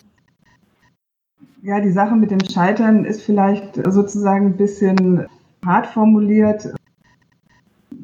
[1.63, 5.27] Ja, die Sache mit dem Scheitern ist vielleicht sozusagen ein bisschen
[5.65, 6.73] hart formuliert.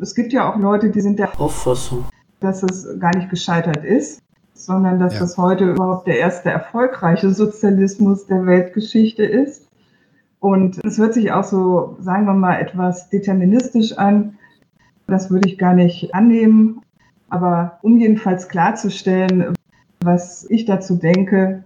[0.00, 2.04] Es gibt ja auch Leute, die sind der Auffassung,
[2.40, 4.22] dass es gar nicht gescheitert ist,
[4.54, 5.20] sondern dass ja.
[5.20, 9.68] das heute überhaupt der erste erfolgreiche Sozialismus der Weltgeschichte ist.
[10.40, 14.38] Und es hört sich auch so, sagen wir mal, etwas deterministisch an.
[15.08, 16.82] Das würde ich gar nicht annehmen.
[17.28, 19.54] Aber um jedenfalls klarzustellen,
[20.00, 21.64] was ich dazu denke,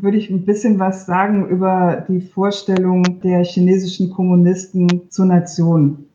[0.00, 6.06] würde ich ein bisschen was sagen über die Vorstellung der chinesischen Kommunisten zur Nation,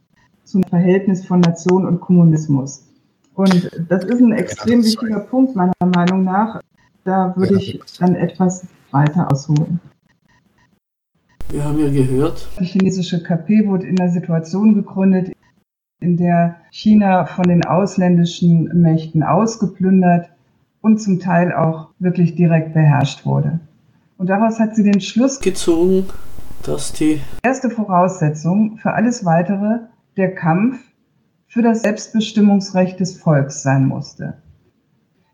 [0.43, 2.88] zum Verhältnis von Nation und Kommunismus.
[3.36, 6.62] Und das ist ein extrem wichtiger Punkt meiner Meinung nach.
[7.04, 9.80] Da würde ich dann etwas weiter ausholen.
[11.50, 12.48] Wir haben ja gehört.
[12.60, 15.36] Die chinesische KP wurde in der Situation gegründet,
[16.00, 20.30] in der China von den ausländischen Mächten ausgeplündert
[20.82, 23.60] und zum Teil auch wirklich direkt beherrscht wurde.
[24.23, 26.05] Und daraus hat sie den Schluss gezogen,
[26.65, 29.79] dass die erste Voraussetzung für alles Weitere
[30.15, 30.79] der Kampf
[31.45, 34.36] für das Selbstbestimmungsrecht des Volks sein musste.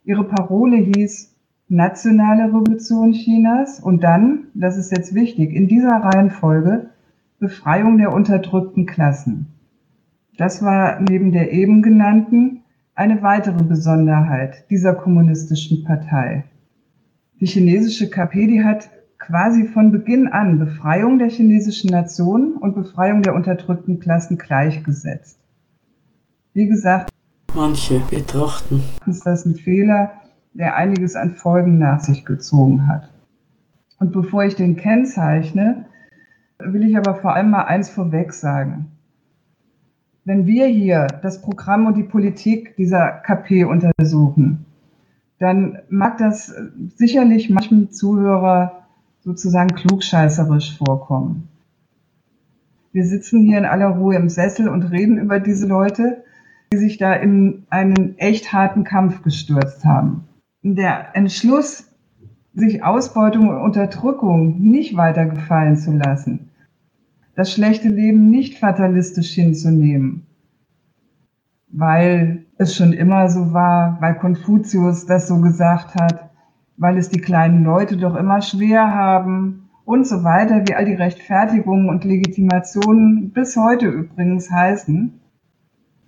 [0.06, 1.36] Ihre Parole hieß
[1.67, 6.89] nationale Revolution Chinas und dann, das ist jetzt wichtig, in dieser Reihenfolge
[7.38, 9.54] Befreiung der unterdrückten Klassen.
[10.36, 12.63] Das war neben der eben genannten
[12.95, 16.45] eine weitere Besonderheit dieser kommunistischen Partei.
[17.39, 23.21] Die chinesische KP, die hat quasi von Beginn an Befreiung der chinesischen Nation und Befreiung
[23.21, 25.39] der unterdrückten Klassen gleichgesetzt.
[26.54, 27.10] Wie gesagt,
[27.56, 28.84] manche betrachten
[29.23, 30.12] das ein Fehler,
[30.54, 33.10] der einiges an Folgen nach sich gezogen hat.
[33.99, 35.86] Und bevor ich den kennzeichne,
[36.60, 38.91] will ich aber vor allem mal eins vorweg sagen.
[40.25, 44.65] Wenn wir hier das Programm und die Politik dieser KP untersuchen,
[45.39, 46.54] dann mag das
[46.95, 48.84] sicherlich manchem Zuhörer
[49.21, 51.47] sozusagen klugscheißerisch vorkommen.
[52.91, 56.23] Wir sitzen hier in aller Ruhe im Sessel und reden über diese Leute,
[56.71, 60.28] die sich da in einen echt harten Kampf gestürzt haben.
[60.62, 61.86] Der Entschluss,
[62.54, 66.49] sich Ausbeutung und Unterdrückung nicht weiter gefallen zu lassen,
[67.36, 70.25] das schlechte Leben nicht fatalistisch hinzunehmen,
[71.69, 76.30] weil es schon immer so war, weil Konfuzius das so gesagt hat,
[76.76, 80.93] weil es die kleinen Leute doch immer schwer haben und so weiter, wie all die
[80.93, 85.22] Rechtfertigungen und Legitimationen bis heute übrigens heißen,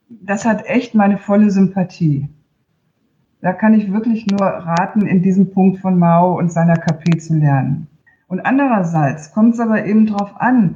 [0.09, 2.27] das hat echt meine volle Sympathie.
[3.39, 7.33] Da kann ich wirklich nur raten, in diesem Punkt von Mao und seiner KP zu
[7.33, 7.87] lernen.
[8.27, 10.75] Und andererseits kommt es aber eben darauf an,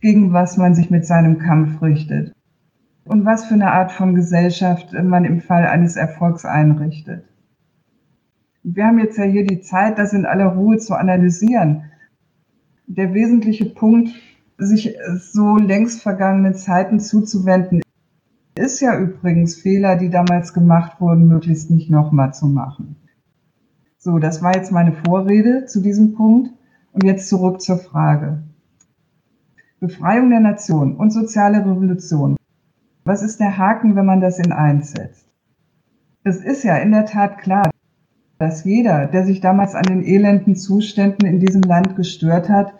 [0.00, 2.35] gegen was man sich mit seinem Kampf richtet
[3.06, 7.24] und was für eine Art von Gesellschaft man im Fall eines Erfolgs einrichtet.
[8.62, 11.84] Wir haben jetzt ja hier die Zeit, das in aller Ruhe zu analysieren.
[12.86, 14.10] Der wesentliche Punkt,
[14.58, 17.82] sich so längst vergangenen Zeiten zuzuwenden,
[18.56, 22.96] ist ja übrigens Fehler, die damals gemacht wurden, möglichst nicht nochmal zu machen.
[23.98, 26.50] So, das war jetzt meine Vorrede zu diesem Punkt.
[26.92, 28.42] Und jetzt zurück zur Frage.
[29.80, 32.35] Befreiung der Nation und soziale Revolution.
[33.06, 35.28] Was ist der Haken, wenn man das in eins setzt?
[36.24, 37.70] Es ist ja in der Tat klar,
[38.40, 42.74] dass jeder, der sich damals an den elenden Zuständen in diesem Land gestört hat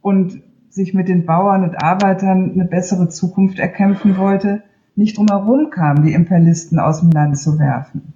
[0.00, 4.64] und sich mit den Bauern und Arbeitern eine bessere Zukunft erkämpfen wollte,
[4.96, 8.14] nicht drumherum kam, die Imperialisten aus dem Land zu werfen.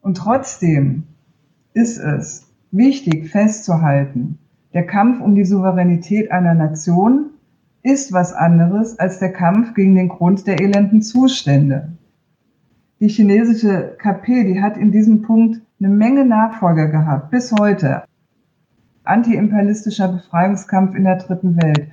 [0.00, 1.02] Und trotzdem
[1.74, 4.38] ist es wichtig festzuhalten,
[4.72, 7.33] der Kampf um die Souveränität einer Nation
[7.84, 11.92] ist was anderes als der Kampf gegen den Grund der elenden Zustände.
[12.98, 18.04] Die chinesische KP, die hat in diesem Punkt eine Menge Nachfolger gehabt, bis heute.
[19.04, 21.88] Antiimperialistischer Befreiungskampf in der dritten Welt,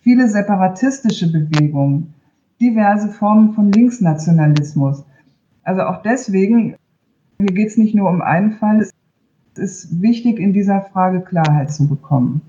[0.00, 2.14] viele separatistische Bewegungen,
[2.58, 5.04] diverse Formen von Linksnationalismus.
[5.62, 6.76] Also auch deswegen,
[7.38, 8.88] hier geht es nicht nur um einen Fall,
[9.56, 12.40] ist wichtig, in dieser Frage Klarheit zu bekommen.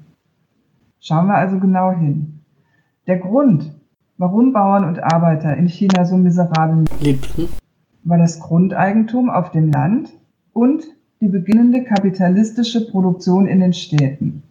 [1.01, 2.38] Schauen wir also genau hin.
[3.09, 3.75] Der Grund,
[4.19, 7.47] warum Bauern und Arbeiter in China so miserabel lebten,
[8.03, 10.09] war das Grundeigentum auf dem Land
[10.53, 10.83] und
[11.19, 14.43] die beginnende kapitalistische Produktion in den Städten.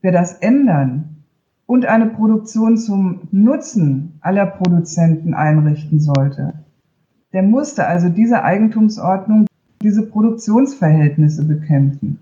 [0.00, 1.16] Wer das ändern
[1.66, 6.54] und eine Produktion zum Nutzen aller Produzenten einrichten sollte,
[7.34, 9.44] der musste also diese Eigentumsordnung
[9.82, 12.20] diese Produktionsverhältnisse bekämpfen.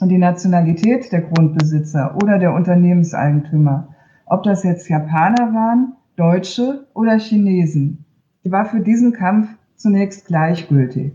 [0.00, 3.89] Und die Nationalität der Grundbesitzer oder der Unternehmenseigentümer,
[4.30, 8.04] ob das jetzt Japaner waren, Deutsche oder Chinesen,
[8.44, 11.12] die war für diesen Kampf zunächst gleichgültig.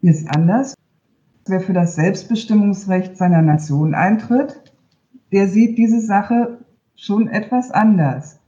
[0.00, 0.74] Hier ist anders.
[1.46, 4.74] Wer für das Selbstbestimmungsrecht seiner Nation eintritt,
[5.30, 6.58] der sieht diese Sache
[6.96, 8.40] schon etwas anders.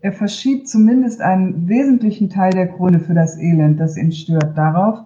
[0.00, 5.00] Er verschiebt zumindest einen wesentlichen Teil der Gründe für das Elend, das ihn stört, darauf,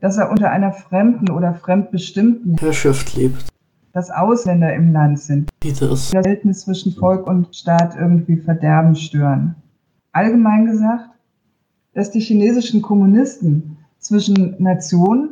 [0.00, 3.46] dass er unter einer fremden oder fremdbestimmten Herrschaft lebt.
[3.94, 9.54] Dass Ausländer im Land sind, das Verhältnis zwischen Volk und Staat irgendwie verderben stören.
[10.12, 11.10] Allgemein gesagt,
[11.94, 15.30] dass die chinesischen Kommunisten zwischen Nation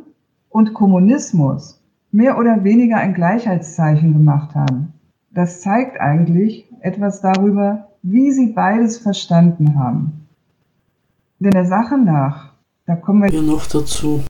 [0.49, 1.81] und Kommunismus
[2.11, 4.93] mehr oder weniger ein Gleichheitszeichen gemacht haben.
[5.31, 10.27] Das zeigt eigentlich etwas darüber, wie sie beides verstanden haben.
[11.39, 12.53] Denn der Sache nach,
[12.85, 14.21] da kommen wir ja noch dazu,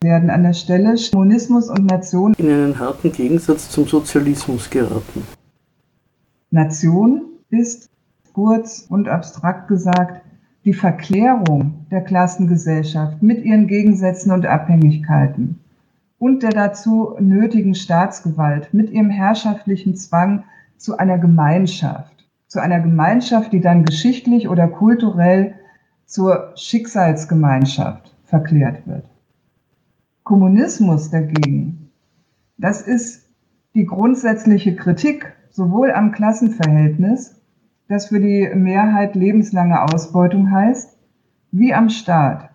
[0.00, 5.22] werden an der Stelle Kommunismus und Nation in einen harten Gegensatz zum Sozialismus geraten.
[6.52, 7.88] Nation ist,
[8.34, 10.22] kurz und abstrakt gesagt,
[10.64, 15.58] die Verklärung der Klassengesellschaft mit ihren Gegensätzen und Abhängigkeiten
[16.18, 20.44] und der dazu nötigen Staatsgewalt mit ihrem herrschaftlichen Zwang
[20.76, 25.54] zu einer Gemeinschaft, zu einer Gemeinschaft, die dann geschichtlich oder kulturell
[26.04, 29.06] zur Schicksalsgemeinschaft verklärt wird.
[30.22, 31.90] Kommunismus dagegen,
[32.58, 33.26] das ist
[33.74, 37.40] die grundsätzliche Kritik sowohl am Klassenverhältnis,
[37.88, 40.96] das für die Mehrheit lebenslange Ausbeutung heißt,
[41.52, 42.50] wie am Staat,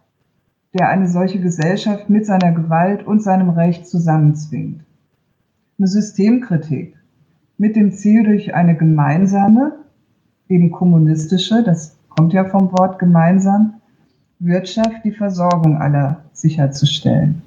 [0.73, 4.83] der eine solche Gesellschaft mit seiner Gewalt und seinem Recht zusammenzwingt.
[5.77, 6.95] Eine Systemkritik
[7.57, 9.73] mit dem Ziel, durch eine gemeinsame,
[10.49, 13.75] eben kommunistische, das kommt ja vom Wort gemeinsam,
[14.39, 17.41] Wirtschaft die Versorgung aller sicherzustellen.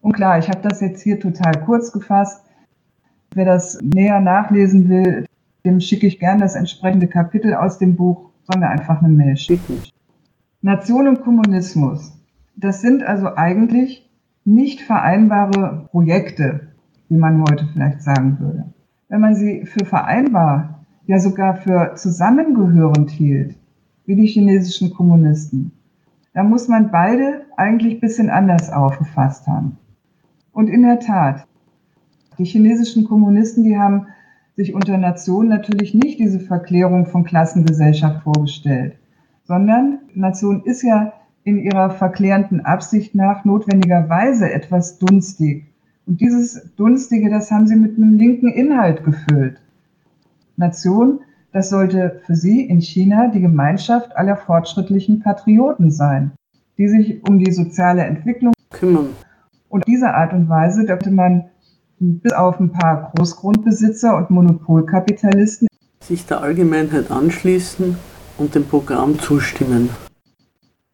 [0.00, 2.45] Und klar, ich habe das jetzt hier total kurz gefasst.
[3.34, 5.26] Wer das näher nachlesen will,
[5.64, 9.36] dem schicke ich gern das entsprechende Kapitel aus dem Buch, soll mir einfach eine Mail
[9.36, 9.82] schicken.
[10.62, 12.12] Nation und Kommunismus,
[12.56, 14.08] das sind also eigentlich
[14.44, 16.68] nicht vereinbare Projekte,
[17.08, 18.64] wie man heute vielleicht sagen würde.
[19.08, 23.56] Wenn man sie für vereinbar, ja sogar für zusammengehörend hielt,
[24.06, 25.72] wie die chinesischen Kommunisten,
[26.32, 29.78] dann muss man beide eigentlich bisschen anders aufgefasst haben.
[30.52, 31.46] Und in der Tat,
[32.38, 34.08] die chinesischen Kommunisten, die haben
[34.56, 38.96] sich unter Nation natürlich nicht diese Verklärung von Klassengesellschaft vorgestellt,
[39.44, 41.12] sondern Nation ist ja
[41.44, 45.66] in ihrer verklärenden Absicht nach notwendigerweise etwas dunstig.
[46.06, 49.60] Und dieses Dunstige, das haben sie mit einem linken Inhalt gefüllt.
[50.56, 51.20] Nation,
[51.52, 56.32] das sollte für sie in China die Gemeinschaft aller fortschrittlichen Patrioten sein,
[56.78, 59.10] die sich um die soziale Entwicklung kümmern
[59.68, 61.44] und diese Art und Weise dürfte man
[61.98, 65.68] bis auf ein paar Großgrundbesitzer und Monopolkapitalisten
[66.00, 67.96] sich der Allgemeinheit anschließen
[68.38, 69.88] und dem Programm zustimmen.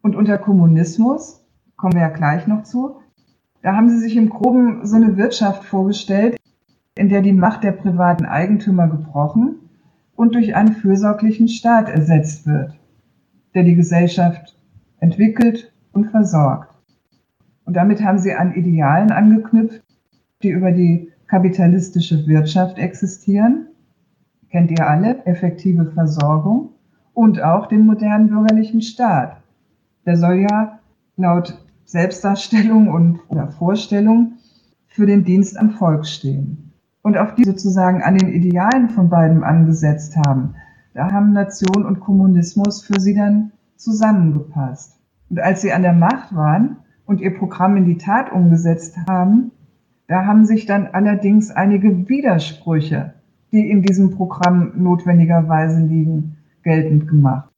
[0.00, 1.44] Und unter Kommunismus,
[1.76, 2.96] kommen wir ja gleich noch zu,
[3.62, 6.36] da haben sie sich im Groben so eine Wirtschaft vorgestellt,
[6.94, 9.56] in der die Macht der privaten Eigentümer gebrochen
[10.14, 12.74] und durch einen fürsorglichen Staat ersetzt wird,
[13.54, 14.56] der die Gesellschaft
[14.98, 16.74] entwickelt und versorgt.
[17.64, 19.82] Und damit haben sie an Idealen angeknüpft,
[20.42, 23.68] die über die kapitalistische Wirtschaft existieren.
[24.50, 25.24] Kennt ihr alle?
[25.26, 26.70] Effektive Versorgung
[27.14, 29.36] und auch den modernen bürgerlichen Staat.
[30.04, 30.78] Der soll ja
[31.16, 33.20] laut Selbstdarstellung und
[33.58, 34.34] Vorstellung
[34.86, 36.72] für den Dienst am Volk stehen.
[37.02, 40.54] Und auf die sozusagen an den Idealen von beiden angesetzt haben,
[40.94, 45.00] da haben Nation und Kommunismus für sie dann zusammengepasst.
[45.30, 46.76] Und als sie an der Macht waren,
[47.12, 49.50] und ihr Programm in die Tat umgesetzt haben,
[50.12, 53.14] da haben sich dann allerdings einige Widersprüche,
[53.50, 57.48] die in diesem Programm notwendigerweise liegen, geltend gemacht.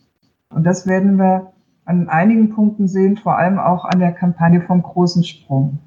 [0.51, 1.53] Und das werden wir
[1.85, 5.81] an einigen Punkten sehen, vor allem auch an der Kampagne vom großen Sprung.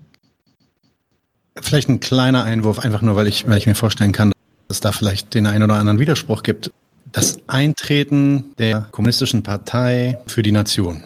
[1.56, 4.34] Vielleicht ein kleiner Einwurf, einfach nur, weil ich, weil ich mir vorstellen kann,
[4.68, 6.74] dass es da vielleicht den einen oder anderen Widerspruch gibt.
[7.14, 11.02] Das Eintreten der kommunistischen Partei für die Nation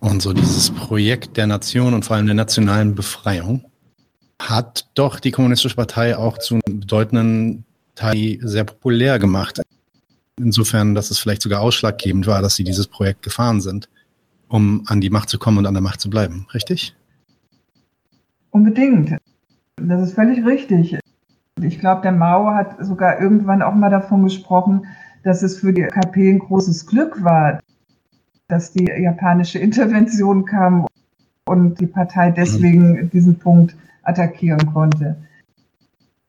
[0.00, 3.62] und so dieses Projekt der Nation und vor allem der nationalen Befreiung
[4.48, 7.64] hat doch die Kommunistische Partei auch zu einem bedeutenden
[7.94, 9.60] Teil sehr populär gemacht.
[10.38, 13.88] Insofern, dass es vielleicht sogar ausschlaggebend war, dass sie dieses Projekt gefahren sind,
[14.48, 16.46] um an die Macht zu kommen und an der Macht zu bleiben.
[16.54, 16.94] Richtig?
[18.50, 19.16] Unbedingt.
[19.76, 20.98] Das ist völlig richtig.
[21.60, 24.86] Ich glaube, der Mao hat sogar irgendwann auch mal davon gesprochen,
[25.22, 27.60] dass es für die KP ein großes Glück war,
[28.48, 30.86] dass die japanische Intervention kam
[31.46, 35.16] und die Partei deswegen diesen Punkt attackieren konnte.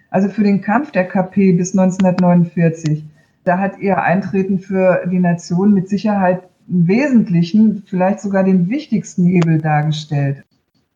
[0.09, 3.05] Also für den Kampf der KP bis 1949,
[3.43, 9.25] da hat ihr Eintreten für die Nation mit Sicherheit einen wesentlichen, vielleicht sogar den wichtigsten
[9.25, 10.43] Hebel dargestellt,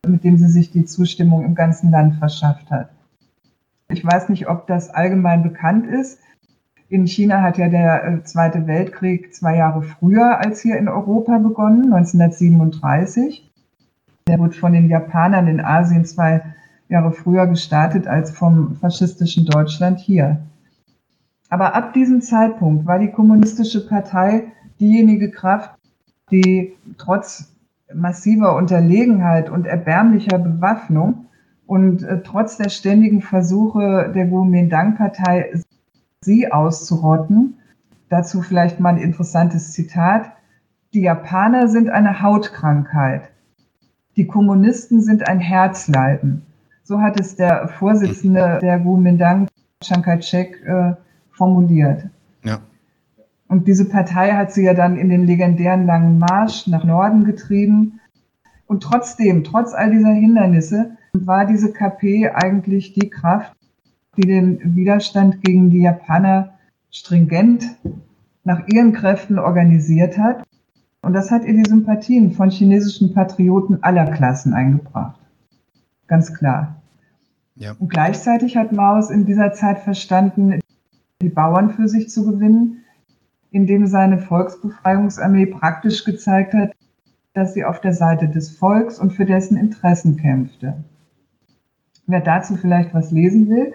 [0.06, 2.90] mit dem sie sich die Zustimmung im ganzen Land verschafft hat.
[3.90, 6.20] Ich weiß nicht, ob das allgemein bekannt ist.
[6.88, 11.38] In China hat ja der äh, Zweite Weltkrieg zwei Jahre früher als hier in Europa
[11.38, 13.50] begonnen, 1937.
[14.26, 16.42] Der wurde von den Japanern in Asien zwei
[16.88, 20.40] Jahre früher gestartet als vom faschistischen Deutschland hier.
[21.50, 25.70] Aber ab diesem Zeitpunkt war die Kommunistische Partei diejenige Kraft,
[26.30, 27.52] die trotz
[27.94, 31.26] massiver Unterlegenheit und erbärmlicher Bewaffnung
[31.66, 35.60] und äh, trotz der ständigen Versuche der Kuomintang-Partei,
[36.22, 37.54] sie auszurotten.
[38.08, 40.32] Dazu vielleicht mal ein interessantes Zitat.
[40.94, 43.30] Die Japaner sind eine Hautkrankheit.
[44.16, 46.42] Die Kommunisten sind ein Herzleiden.
[46.88, 49.46] So hat es der Vorsitzende der Kuomintang,
[49.84, 50.94] Chiang Kai-shek, äh,
[51.32, 52.08] formuliert.
[52.42, 52.60] Ja.
[53.46, 58.00] Und diese Partei hat sie ja dann in den legendären langen Marsch nach Norden getrieben.
[58.66, 63.54] Und trotzdem, trotz all dieser Hindernisse, war diese KP eigentlich die Kraft,
[64.16, 66.54] die den Widerstand gegen die Japaner
[66.90, 67.66] stringent
[68.44, 70.42] nach ihren Kräften organisiert hat.
[71.02, 75.20] Und das hat ihr die Sympathien von chinesischen Patrioten aller Klassen eingebracht.
[76.08, 76.82] Ganz klar.
[77.54, 77.76] Ja.
[77.78, 80.60] Und gleichzeitig hat Maus in dieser Zeit verstanden,
[81.22, 82.84] die Bauern für sich zu gewinnen,
[83.50, 86.72] indem seine Volksbefreiungsarmee praktisch gezeigt hat,
[87.34, 90.84] dass sie auf der Seite des Volks und für dessen Interessen kämpfte.
[92.06, 93.72] Wer dazu vielleicht was lesen will,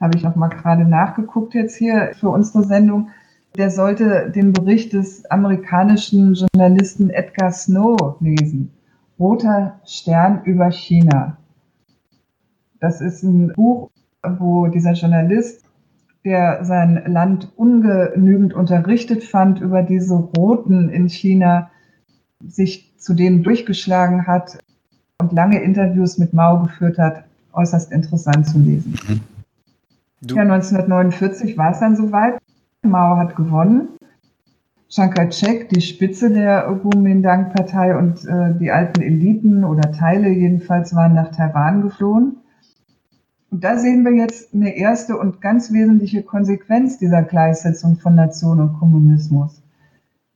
[0.00, 3.08] habe ich auch mal gerade nachgeguckt jetzt hier für unsere Sendung,
[3.56, 8.72] der sollte den Bericht des amerikanischen Journalisten Edgar Snow lesen.
[9.18, 11.38] Roter Stern über China.
[12.80, 13.90] Das ist ein Buch,
[14.22, 15.64] wo dieser Journalist,
[16.24, 21.70] der sein Land ungenügend unterrichtet fand über diese Roten in China,
[22.46, 24.58] sich zu denen durchgeschlagen hat
[25.20, 28.94] und lange Interviews mit Mao geführt hat, äußerst interessant zu lesen.
[29.08, 29.20] Mhm.
[30.34, 32.38] Ja, 1949 war es dann soweit.
[32.82, 33.88] Mao hat gewonnen.
[34.88, 41.14] Chiang Kai-shek, die Spitze der Kuomintang-Partei und äh, die alten Eliten oder Teile jedenfalls waren
[41.14, 42.38] nach Taiwan geflohen.
[43.50, 48.60] Und da sehen wir jetzt eine erste und ganz wesentliche Konsequenz dieser Gleichsetzung von Nation
[48.60, 49.62] und Kommunismus.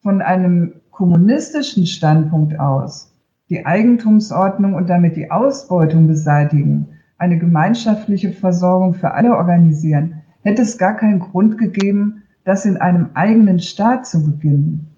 [0.02, 3.12] Von einem kommunistischen Standpunkt aus
[3.52, 6.88] die Eigentumsordnung und damit die Ausbeutung beseitigen,
[7.18, 13.10] eine gemeinschaftliche Versorgung für alle organisieren, hätte es gar keinen Grund gegeben, das in einem
[13.12, 14.88] eigenen Staat zu beginnen.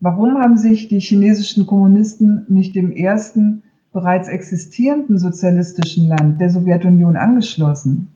[0.00, 3.62] Warum haben sich die chinesischen Kommunisten nicht dem ersten
[3.92, 8.08] bereits existierenden sozialistischen Land der Sowjetunion angeschlossen,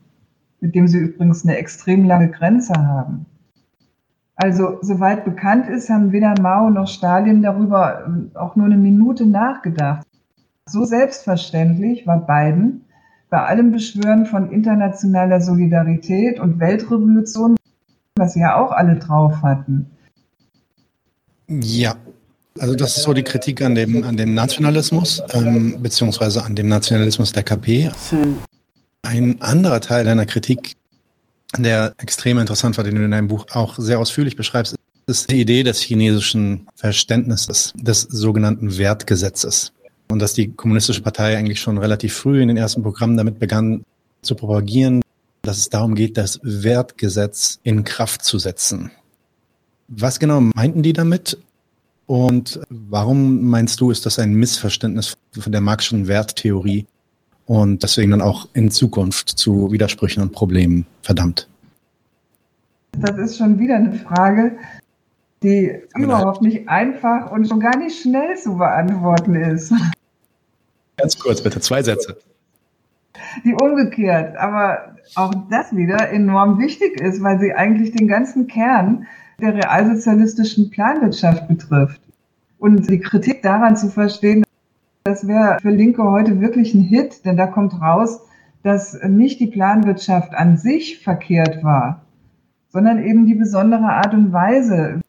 [0.59, 3.25] mit dem sie übrigens eine extrem lange Grenze haben.
[4.35, 9.25] Also, soweit bekannt ist, haben weder Mao noch Stalin darüber äh, auch nur eine Minute
[9.25, 10.05] nachgedacht.
[10.65, 12.81] So selbstverständlich war Biden
[13.29, 17.55] bei allem Beschwören von internationaler Solidarität und Weltrevolution,
[18.15, 19.89] was sie ja auch alle drauf hatten.
[21.47, 21.95] Ja,
[22.59, 26.67] also das ist so die Kritik an dem, an dem Nationalismus, ähm, beziehungsweise an dem
[26.67, 27.89] Nationalismus der KP.
[29.01, 30.75] Ein anderer Teil deiner Kritik,
[31.57, 34.75] der extrem interessant war, den du in deinem Buch auch sehr ausführlich beschreibst,
[35.07, 39.71] ist die Idee des chinesischen Verständnisses, des sogenannten Wertgesetzes.
[40.09, 43.83] Und dass die Kommunistische Partei eigentlich schon relativ früh in den ersten Programmen damit begann
[44.21, 45.01] zu propagieren,
[45.41, 48.91] dass es darum geht, das Wertgesetz in Kraft zu setzen.
[49.87, 51.37] Was genau meinten die damit?
[52.07, 56.87] Und warum meinst du, ist das ein Missverständnis von der Marxischen Werttheorie
[57.45, 61.49] und deswegen dann auch in Zukunft zu Widersprüchen und Problemen verdammt?
[62.93, 64.57] Das ist schon wieder eine Frage,
[65.43, 69.73] die überhaupt nicht einfach und schon gar nicht schnell zu beantworten ist.
[70.95, 72.17] Ganz kurz, bitte, zwei Sätze.
[73.43, 79.05] Die umgekehrt, aber auch das wieder enorm wichtig ist, weil sie eigentlich den ganzen Kern
[79.39, 82.01] der realsozialistischen Planwirtschaft betrifft.
[82.57, 84.43] Und die Kritik daran zu verstehen,
[85.03, 88.19] das wäre für Linke heute wirklich ein Hit, denn da kommt raus,
[88.63, 92.01] dass nicht die Planwirtschaft an sich verkehrt war,
[92.69, 95.01] sondern eben die besondere Art und Weise,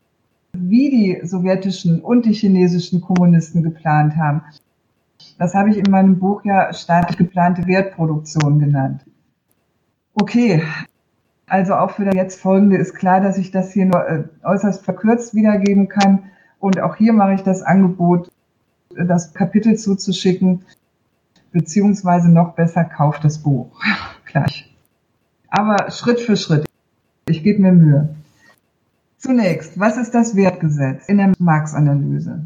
[0.53, 4.43] wie die sowjetischen und die chinesischen Kommunisten geplant haben.
[5.39, 9.05] Das habe ich in meinem Buch ja staatlich geplante Wertproduktion genannt.
[10.15, 10.63] Okay,
[11.49, 14.85] also auch für das jetzt folgende ist klar, dass ich das hier nur äh, äußerst
[14.85, 16.31] verkürzt wiedergeben kann.
[16.59, 18.31] Und auch hier mache ich das Angebot,
[18.95, 20.65] das Kapitel zuzuschicken,
[21.53, 23.81] beziehungsweise noch besser kauft das Buch
[24.27, 24.75] gleich.
[25.49, 26.67] Aber Schritt für Schritt.
[27.27, 28.15] Ich gebe mir Mühe.
[29.17, 32.45] Zunächst, was ist das Wertgesetz in der Marx-Analyse?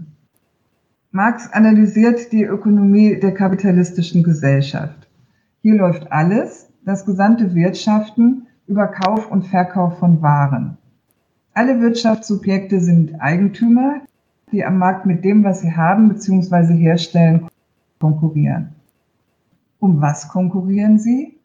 [1.11, 5.07] Marx analysiert die Ökonomie der kapitalistischen Gesellschaft.
[5.61, 10.79] Hier läuft alles, das gesamte Wirtschaften, über Kauf und Verkauf von Waren.
[11.55, 14.01] Alle Wirtschaftssubjekte sind Eigentümer,
[14.51, 16.75] die am Markt mit dem, was sie haben bzw.
[16.75, 17.49] herstellen,
[18.01, 18.75] konkurrieren.
[19.79, 21.39] Um was konkurrieren sie?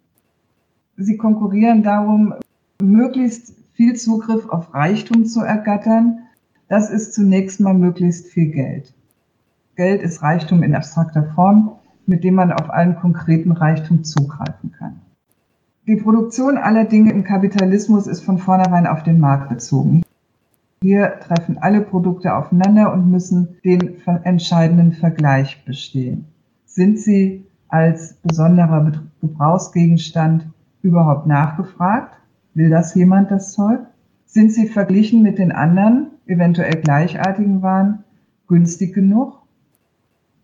[0.97, 2.33] Sie konkurrieren darum,
[2.81, 6.19] möglichst viel Zugriff auf Reichtum zu ergattern.
[6.67, 8.93] Das ist zunächst mal möglichst viel Geld.
[9.75, 11.73] Geld ist Reichtum in abstrakter Form,
[12.07, 15.01] mit dem man auf allen konkreten Reichtum zugreifen kann.
[15.87, 20.03] Die Produktion aller Dinge im Kapitalismus ist von vornherein auf den Markt bezogen.
[20.81, 26.25] Hier treffen alle Produkte aufeinander und müssen den entscheidenden Vergleich bestehen.
[26.65, 30.47] Sind sie als besonderer Gebrauchsgegenstand
[30.81, 32.13] überhaupt nachgefragt?
[32.53, 33.79] Will das jemand, das Zeug?
[34.25, 38.03] Sind sie verglichen mit den anderen, eventuell gleichartigen Waren,
[38.49, 39.41] günstig genug?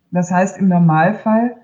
[0.09, 1.57] Das heißt, im Normalfall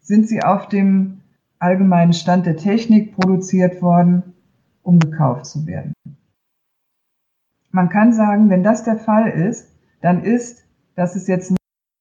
[0.00, 1.19] sind sie auf dem
[1.60, 4.34] allgemeinen Stand der Technik produziert worden,
[4.82, 5.92] um gekauft zu werden.
[7.70, 10.64] Man kann sagen, wenn das der Fall ist, dann ist,
[10.96, 11.56] das ist jetzt ein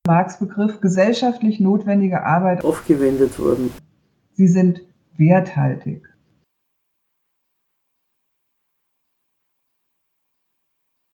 [0.08, 3.72] Marx-Begriff, gesellschaftlich notwendige Arbeit aufgewendet worden.
[4.34, 4.82] Sie sind
[5.18, 6.10] werthaltig.